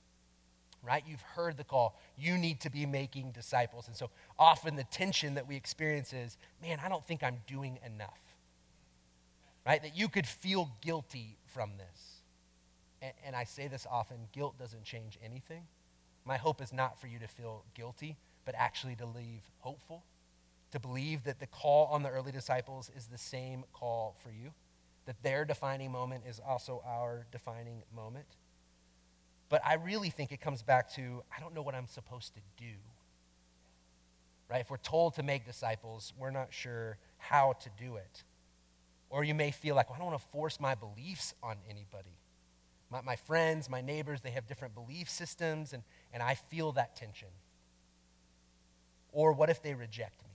right? 0.83 1.03
You've 1.07 1.23
heard 1.23 1.57
the 1.57 1.65
call. 1.65 1.99
You 2.17 2.39
need 2.39 2.61
to 2.61 2.71
be 2.71 2.87
making 2.87 3.33
disciples. 3.33 3.87
And 3.87 3.97
so 3.97 4.11
often 4.39 4.77
the 4.77 4.85
tension 4.85 5.35
that 5.35 5.47
we 5.47 5.57
experience 5.57 6.13
is, 6.13 6.37
man, 6.63 6.79
I 6.85 6.89
don't 6.89 7.07
think 7.07 7.23
I'm 7.23 7.39
doing 7.47 7.79
enough, 7.85 8.21
right? 9.67 9.83
That 9.83 9.97
you 9.97 10.09
could 10.09 10.27
feel 10.27 10.71
guilty 10.81 11.37
from 11.47 11.73
this. 11.79 12.23
And, 13.03 13.13
and 13.27 13.37
I 13.37 13.45
say 13.45 13.69
this 13.69 13.87
often 13.91 14.19
guilt 14.33 14.59
doesn't 14.59 14.85
change 14.85 15.19
anything. 15.25 15.65
My 16.25 16.37
hope 16.37 16.61
is 16.61 16.73
not 16.73 17.01
for 17.01 17.07
you 17.07 17.19
to 17.19 17.29
feel 17.29 17.65
guilty, 17.75 18.17
but 18.45 18.55
actually 18.57 18.97
to 18.97 19.07
leave 19.07 19.43
hopeful, 19.59 20.05
to 20.73 20.81
believe 20.81 21.25
that 21.25 21.41
the 21.41 21.47
call 21.47 21.87
on 21.87 22.03
the 22.03 22.11
early 22.11 22.33
disciples 22.33 22.91
is 22.97 23.07
the 23.07 23.19
same 23.19 23.65
call 23.73 24.17
for 24.23 24.31
you 24.31 24.53
that 25.09 25.23
their 25.23 25.47
defining 25.47 25.91
moment 25.91 26.23
is 26.29 26.39
also 26.47 26.83
our 26.87 27.27
defining 27.33 27.83
moment. 27.97 28.27
But 29.49 29.63
I 29.65 29.75
really 29.75 30.11
think 30.11 30.33
it 30.33 30.41
comes 30.41 30.63
back 30.63 30.93
to 30.95 31.23
I 31.35 31.41
don't 31.41 31.55
know 31.55 31.63
what 31.63 31.75
I'm 31.75 31.87
supposed 31.87 32.35
to 32.35 32.41
do. 32.57 32.73
Right? 34.51 34.61
If 34.61 34.71
we're 34.71 34.79
told 34.79 35.15
to 35.15 35.23
make 35.23 35.45
disciples, 35.45 36.13
we're 36.19 36.31
not 36.31 36.49
sure 36.53 36.99
how 37.19 37.55
to 37.61 37.71
do 37.79 37.97
it. 37.97 38.25
Or 39.11 39.25
you 39.25 39.35
may 39.35 39.51
feel 39.51 39.75
like, 39.75 39.89
well, 39.89 39.97
I 39.97 39.99
don't 39.99 40.09
want 40.09 40.21
to 40.21 40.29
force 40.29 40.61
my 40.61 40.75
beliefs 40.75 41.35
on 41.43 41.57
anybody. 41.69 42.17
My, 42.91 43.03
my 43.03 43.17
friends, 43.17 43.69
my 43.69 43.81
neighbors, 43.81 44.21
they 44.23 44.31
have 44.31 44.47
different 44.47 44.75
belief 44.75 45.11
systems, 45.11 45.73
and, 45.73 45.83
and 46.13 46.23
I 46.23 46.35
feel 46.35 46.73
that 46.73 46.97
tension. 46.97 47.29
Or 49.13 49.33
what 49.33 49.51
if 49.51 49.63
they 49.63 49.75
reject 49.75 50.23
me? 50.23 50.31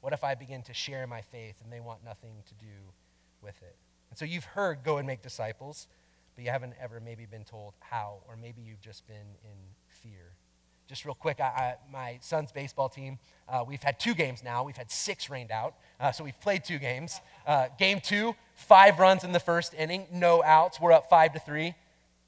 What 0.00 0.12
if 0.12 0.24
I 0.24 0.34
begin 0.34 0.62
to 0.62 0.74
share 0.74 1.06
my 1.06 1.22
faith 1.22 1.56
and 1.62 1.72
they 1.72 1.80
want 1.80 2.04
nothing 2.04 2.42
to 2.46 2.54
do 2.54 2.72
with 3.46 3.62
it. 3.62 3.76
And 4.10 4.18
so 4.18 4.24
you've 4.24 4.44
heard 4.44 4.84
go 4.84 4.98
and 4.98 5.06
make 5.06 5.22
disciples, 5.22 5.88
but 6.36 6.44
you 6.44 6.50
haven't 6.50 6.74
ever 6.80 7.00
maybe 7.00 7.24
been 7.24 7.44
told 7.44 7.72
how, 7.80 8.18
or 8.28 8.36
maybe 8.36 8.60
you've 8.60 8.80
just 8.80 9.06
been 9.06 9.16
in 9.42 9.56
fear. 9.88 10.34
Just 10.86 11.04
real 11.04 11.14
quick, 11.14 11.40
I, 11.40 11.44
I, 11.44 11.74
my 11.90 12.18
son's 12.20 12.52
baseball 12.52 12.88
team, 12.88 13.18
uh, 13.48 13.64
we've 13.66 13.82
had 13.82 13.98
two 13.98 14.14
games 14.14 14.44
now. 14.44 14.62
We've 14.62 14.76
had 14.76 14.90
six 14.90 15.28
rained 15.30 15.50
out, 15.50 15.74
uh, 15.98 16.12
so 16.12 16.22
we've 16.22 16.38
played 16.40 16.62
two 16.62 16.78
games. 16.78 17.20
Uh, 17.46 17.68
game 17.78 18.00
two, 18.00 18.36
five 18.54 19.00
runs 19.00 19.24
in 19.24 19.32
the 19.32 19.40
first 19.40 19.74
inning, 19.74 20.06
no 20.12 20.44
outs. 20.44 20.78
We're 20.78 20.92
up 20.92 21.08
five 21.08 21.32
to 21.32 21.40
three. 21.40 21.74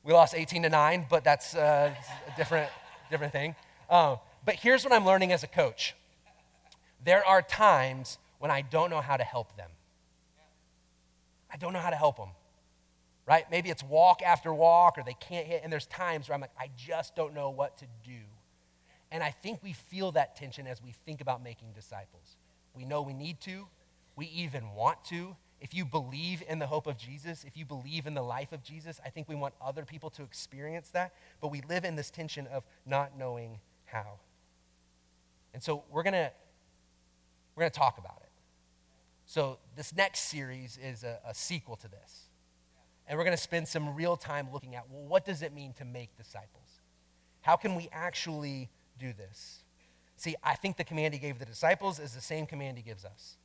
We 0.02 0.12
lost 0.12 0.34
18 0.34 0.62
to 0.62 0.70
nine, 0.70 1.06
but 1.08 1.22
that's 1.22 1.54
uh, 1.54 1.94
a 2.26 2.36
different, 2.36 2.70
different 3.10 3.32
thing. 3.32 3.54
Uh, 3.90 4.16
but 4.44 4.54
here's 4.54 4.82
what 4.84 4.92
I'm 4.92 5.04
learning 5.04 5.32
as 5.32 5.42
a 5.42 5.48
coach 5.48 5.94
there 7.04 7.24
are 7.24 7.42
times 7.42 8.18
when 8.38 8.50
I 8.50 8.62
don't 8.62 8.90
know 8.90 9.00
how 9.00 9.16
to 9.16 9.22
help 9.22 9.56
them. 9.56 9.70
I 11.52 11.56
don't 11.56 11.72
know 11.72 11.78
how 11.78 11.90
to 11.90 11.96
help 11.96 12.16
them. 12.16 12.30
Right? 13.28 13.44
Maybe 13.50 13.68
it's 13.68 13.82
walk 13.82 14.22
after 14.22 14.54
walk 14.54 14.96
or 14.96 15.04
they 15.04 15.16
can't 15.20 15.46
hit. 15.46 15.60
And 15.62 15.70
there's 15.70 15.86
times 15.86 16.28
where 16.28 16.34
I'm 16.34 16.40
like, 16.40 16.54
I 16.58 16.70
just 16.76 17.14
don't 17.14 17.34
know 17.34 17.50
what 17.50 17.76
to 17.78 17.84
do. 18.02 18.20
And 19.12 19.22
I 19.22 19.30
think 19.30 19.62
we 19.62 19.74
feel 19.74 20.12
that 20.12 20.34
tension 20.34 20.66
as 20.66 20.82
we 20.82 20.92
think 21.04 21.20
about 21.20 21.42
making 21.42 21.72
disciples. 21.74 22.36
We 22.74 22.86
know 22.86 23.02
we 23.02 23.12
need 23.12 23.38
to, 23.42 23.66
we 24.16 24.26
even 24.28 24.72
want 24.74 25.04
to. 25.06 25.36
If 25.60 25.74
you 25.74 25.84
believe 25.84 26.42
in 26.48 26.58
the 26.58 26.66
hope 26.66 26.86
of 26.86 26.96
Jesus, 26.96 27.44
if 27.44 27.54
you 27.54 27.66
believe 27.66 28.06
in 28.06 28.14
the 28.14 28.22
life 28.22 28.52
of 28.52 28.62
Jesus, 28.62 28.98
I 29.04 29.10
think 29.10 29.28
we 29.28 29.34
want 29.34 29.52
other 29.60 29.84
people 29.84 30.08
to 30.10 30.22
experience 30.22 30.88
that. 30.90 31.12
But 31.42 31.48
we 31.48 31.60
live 31.68 31.84
in 31.84 31.96
this 31.96 32.10
tension 32.10 32.46
of 32.46 32.64
not 32.86 33.18
knowing 33.18 33.58
how. 33.84 34.20
And 35.52 35.62
so 35.62 35.84
we're 35.90 36.02
going 36.02 36.14
to 36.14 36.30
we're 37.56 37.62
going 37.62 37.72
to 37.72 37.78
talk 37.78 37.98
about 37.98 38.20
it. 38.22 38.30
So, 39.26 39.58
this 39.76 39.94
next 39.94 40.20
series 40.30 40.78
is 40.82 41.02
a, 41.02 41.18
a 41.26 41.34
sequel 41.34 41.76
to 41.76 41.88
this. 41.88 42.27
And 43.08 43.16
we're 43.16 43.24
going 43.24 43.36
to 43.36 43.42
spend 43.42 43.66
some 43.66 43.94
real 43.94 44.16
time 44.16 44.48
looking 44.52 44.76
at 44.76 44.84
well, 44.90 45.02
what 45.02 45.24
does 45.24 45.42
it 45.42 45.54
mean 45.54 45.72
to 45.74 45.84
make 45.84 46.14
disciples? 46.16 46.82
How 47.40 47.56
can 47.56 47.74
we 47.74 47.88
actually 47.90 48.68
do 48.98 49.12
this? 49.14 49.64
See, 50.16 50.36
I 50.42 50.54
think 50.54 50.76
the 50.76 50.84
command 50.84 51.14
he 51.14 51.20
gave 51.20 51.38
the 51.38 51.46
disciples 51.46 51.98
is 51.98 52.12
the 52.12 52.20
same 52.20 52.44
command 52.44 52.76
he 52.76 52.82
gives 52.82 53.04
us. 53.04 53.36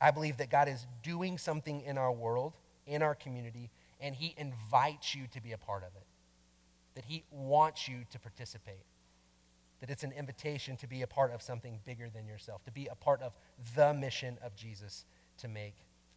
I 0.00 0.10
believe 0.10 0.38
that 0.38 0.50
God 0.50 0.68
is 0.68 0.86
doing 1.02 1.38
something 1.38 1.82
in 1.82 1.96
our 1.96 2.12
world, 2.12 2.54
in 2.86 3.02
our 3.02 3.14
community, 3.14 3.70
and 4.00 4.14
he 4.14 4.34
invites 4.36 5.14
you 5.14 5.26
to 5.32 5.40
be 5.40 5.52
a 5.52 5.58
part 5.58 5.82
of 5.82 5.94
it. 5.94 6.06
That 6.94 7.04
he 7.04 7.24
wants 7.30 7.88
you 7.88 8.04
to 8.10 8.18
participate. 8.18 8.84
That 9.80 9.90
it's 9.90 10.02
an 10.02 10.12
invitation 10.12 10.76
to 10.78 10.86
be 10.86 11.02
a 11.02 11.06
part 11.06 11.32
of 11.32 11.42
something 11.42 11.78
bigger 11.84 12.08
than 12.12 12.26
yourself, 12.26 12.64
to 12.64 12.72
be 12.72 12.88
a 12.90 12.94
part 12.94 13.22
of 13.22 13.32
the 13.76 13.94
mission 13.94 14.38
of 14.42 14.56
Jesus 14.56 15.04
to 15.38 15.48
make 15.48 15.74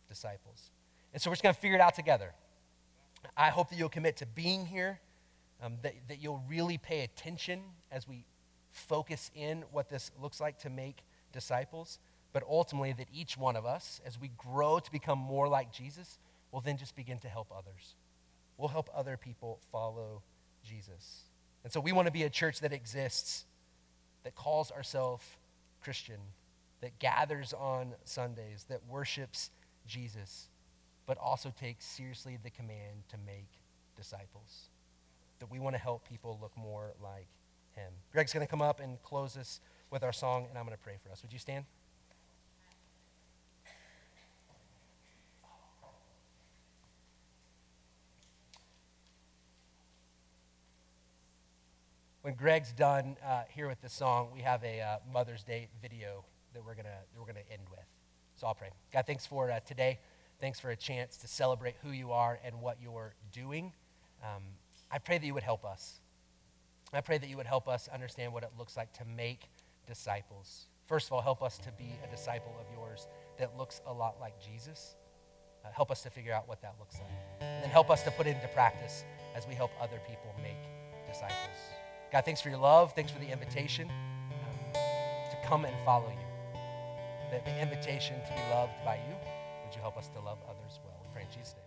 disciples. 0.09 0.71
And 1.13 1.21
so 1.21 1.29
we're 1.29 1.35
just 1.35 1.43
going 1.43 1.55
to 1.55 1.61
figure 1.61 1.77
it 1.77 1.81
out 1.81 1.95
together. 1.95 2.33
I 3.35 3.49
hope 3.49 3.69
that 3.69 3.77
you'll 3.77 3.89
commit 3.89 4.17
to 4.17 4.25
being 4.25 4.65
here, 4.65 4.99
um, 5.61 5.77
that, 5.83 5.93
that 6.07 6.21
you'll 6.21 6.43
really 6.49 6.77
pay 6.77 7.03
attention 7.03 7.61
as 7.91 8.07
we 8.07 8.25
focus 8.71 9.31
in 9.35 9.63
what 9.71 9.89
this 9.89 10.11
looks 10.21 10.39
like 10.39 10.59
to 10.59 10.69
make 10.69 11.03
disciples, 11.33 11.99
but 12.33 12.43
ultimately 12.47 12.93
that 12.93 13.07
each 13.13 13.37
one 13.37 13.55
of 13.55 13.65
us, 13.65 14.01
as 14.05 14.19
we 14.19 14.29
grow 14.37 14.79
to 14.79 14.91
become 14.91 15.17
more 15.17 15.47
like 15.47 15.71
Jesus, 15.71 16.19
will 16.51 16.61
then 16.61 16.77
just 16.77 16.95
begin 16.95 17.19
to 17.19 17.27
help 17.27 17.47
others. 17.51 17.95
We'll 18.57 18.69
help 18.69 18.89
other 18.93 19.17
people 19.17 19.59
follow 19.71 20.21
Jesus. 20.63 21.23
And 21.63 21.73
so 21.73 21.79
we 21.79 21.91
want 21.91 22.07
to 22.07 22.11
be 22.11 22.23
a 22.23 22.29
church 22.29 22.59
that 22.61 22.73
exists, 22.73 23.45
that 24.23 24.35
calls 24.35 24.71
ourselves 24.71 25.25
Christian, 25.81 26.19
that 26.81 26.97
gathers 26.99 27.53
on 27.53 27.93
Sundays, 28.03 28.65
that 28.69 28.81
worships 28.89 29.49
Jesus, 29.85 30.49
but 31.07 31.17
also 31.17 31.51
take 31.59 31.77
seriously 31.81 32.37
the 32.43 32.51
command 32.51 33.03
to 33.09 33.17
make 33.25 33.47
disciples. 33.95 34.69
That 35.39 35.49
we 35.49 35.57
want 35.57 35.75
to 35.75 35.81
help 35.81 36.07
people 36.07 36.37
look 36.41 36.55
more 36.55 36.93
like 37.01 37.27
him. 37.75 37.91
Greg's 38.11 38.33
going 38.33 38.45
to 38.45 38.49
come 38.49 38.61
up 38.61 38.79
and 38.79 39.01
close 39.01 39.37
us 39.37 39.61
with 39.89 40.03
our 40.03 40.13
song, 40.13 40.47
and 40.49 40.57
I'm 40.57 40.65
going 40.65 40.77
to 40.77 40.83
pray 40.83 40.97
for 41.03 41.11
us. 41.11 41.23
Would 41.23 41.31
you 41.31 41.39
stand? 41.39 41.65
When 52.27 52.35
Greg's 52.35 52.73
done 52.73 53.15
uh, 53.25 53.43
here 53.49 53.69
with 53.69 53.79
the 53.79 53.87
song, 53.87 54.31
we 54.33 54.41
have 54.41 54.61
a 54.61 54.81
uh, 54.81 54.97
Mother's 55.13 55.43
Day 55.43 55.69
video 55.81 56.25
that 56.53 56.65
we're 56.65 56.75
gonna 56.75 56.89
we're 57.17 57.25
gonna 57.25 57.39
end 57.49 57.61
with. 57.71 57.85
So 58.35 58.47
I'll 58.47 58.53
pray. 58.53 58.71
God, 58.91 59.05
thanks 59.07 59.25
for 59.25 59.49
uh, 59.49 59.61
today. 59.61 59.99
Thanks 60.39 60.59
for 60.59 60.69
a 60.69 60.75
chance 60.75 61.17
to 61.17 61.27
celebrate 61.27 61.75
who 61.83 61.91
you 61.91 62.11
are 62.11 62.39
and 62.43 62.61
what 62.61 62.77
you're 62.81 63.15
doing. 63.31 63.73
Um, 64.23 64.43
I 64.91 64.99
pray 64.99 65.17
that 65.17 65.25
you 65.25 65.33
would 65.33 65.43
help 65.43 65.65
us. 65.65 65.99
I 66.93 67.01
pray 67.01 67.17
that 67.17 67.29
you 67.29 67.37
would 67.37 67.47
help 67.47 67.67
us 67.67 67.89
understand 67.91 68.31
what 68.31 68.43
it 68.43 68.51
looks 68.57 68.77
like 68.77 68.93
to 68.93 69.05
make 69.05 69.49
disciples. 69.87 70.67
First 70.85 71.07
of 71.07 71.13
all, 71.13 71.21
help 71.21 71.41
us 71.41 71.57
to 71.59 71.71
be 71.71 71.91
a 72.07 72.09
disciple 72.09 72.55
of 72.59 72.65
yours 72.73 73.07
that 73.39 73.57
looks 73.57 73.81
a 73.87 73.93
lot 73.93 74.17
like 74.21 74.33
Jesus. 74.39 74.95
Uh, 75.65 75.69
help 75.73 75.91
us 75.91 76.03
to 76.03 76.09
figure 76.09 76.33
out 76.33 76.47
what 76.47 76.61
that 76.61 76.75
looks 76.79 76.95
like. 76.95 77.41
And 77.41 77.63
then 77.63 77.69
help 77.69 77.89
us 77.89 78.03
to 78.03 78.11
put 78.11 78.27
it 78.27 78.35
into 78.35 78.47
practice 78.49 79.03
as 79.35 79.47
we 79.47 79.55
help 79.55 79.71
other 79.81 79.99
people 80.07 80.33
make 80.41 80.57
disciples. 81.07 81.57
God, 82.11 82.23
thanks 82.23 82.41
for 82.41 82.49
your 82.49 82.59
love. 82.59 82.93
Thanks 82.93 83.11
for 83.11 83.19
the 83.19 83.29
invitation 83.29 83.89
um, 83.89 84.73
to 84.73 85.37
come 85.45 85.65
and 85.65 85.75
follow 85.83 86.09
you. 86.09 86.59
The, 87.31 87.43
the 87.43 87.61
invitation 87.61 88.15
to 88.15 88.33
be 88.33 88.41
loved 88.53 88.73
by 88.85 88.95
you. 88.95 89.15
Would 89.67 89.75
you 89.75 89.81
help 89.81 89.97
us 89.97 90.07
to 90.15 90.21
love 90.21 90.37
others 90.47 90.79
well? 90.85 90.95
We 91.03 91.09
pray 91.11 91.23
in 91.23 91.27
Jesus' 91.37 91.55
name. 91.57 91.66